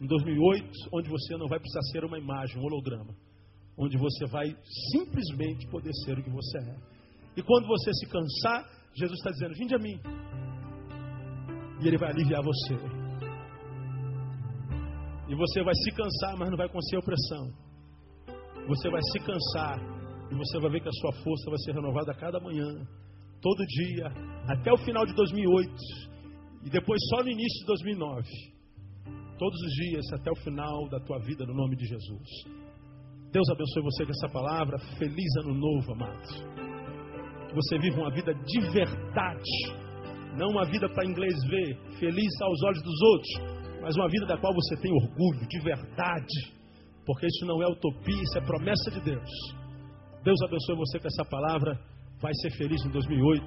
[0.01, 3.13] Um 2008 onde você não vai precisar ser uma imagem, um holograma.
[3.77, 4.47] Onde você vai
[4.91, 6.75] simplesmente poder ser o que você é.
[7.37, 9.99] E quando você se cansar, Jesus está dizendo: Vinde a mim.
[11.81, 12.75] E Ele vai aliviar você.
[15.29, 17.53] E você vai se cansar, mas não vai conseguir opressão.
[18.67, 19.79] Você vai se cansar
[20.31, 22.85] e você vai ver que a sua força vai ser renovada a cada manhã,
[23.41, 24.07] todo dia,
[24.47, 25.71] até o final de 2008
[26.63, 28.27] e depois só no início de 2009.
[29.39, 32.29] Todos os dias até o final da tua vida, no nome de Jesus.
[33.31, 34.77] Deus abençoe você com essa palavra.
[34.97, 36.29] Feliz ano novo, amados.
[37.47, 39.51] Que você viva uma vida de verdade,
[40.37, 44.37] não uma vida para inglês ver, feliz aos olhos dos outros, mas uma vida da
[44.37, 46.59] qual você tem orgulho, de verdade,
[47.05, 49.29] porque isso não é utopia, isso é promessa de Deus.
[50.21, 51.79] Deus abençoe você com essa palavra.
[52.21, 53.45] Vai ser feliz em 2008.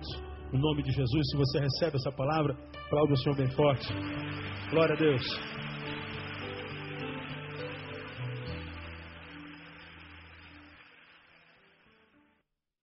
[0.54, 3.88] Em nome de Jesus, se você recebe essa palavra, aplauda o Senhor bem forte.
[4.70, 5.71] Glória a Deus.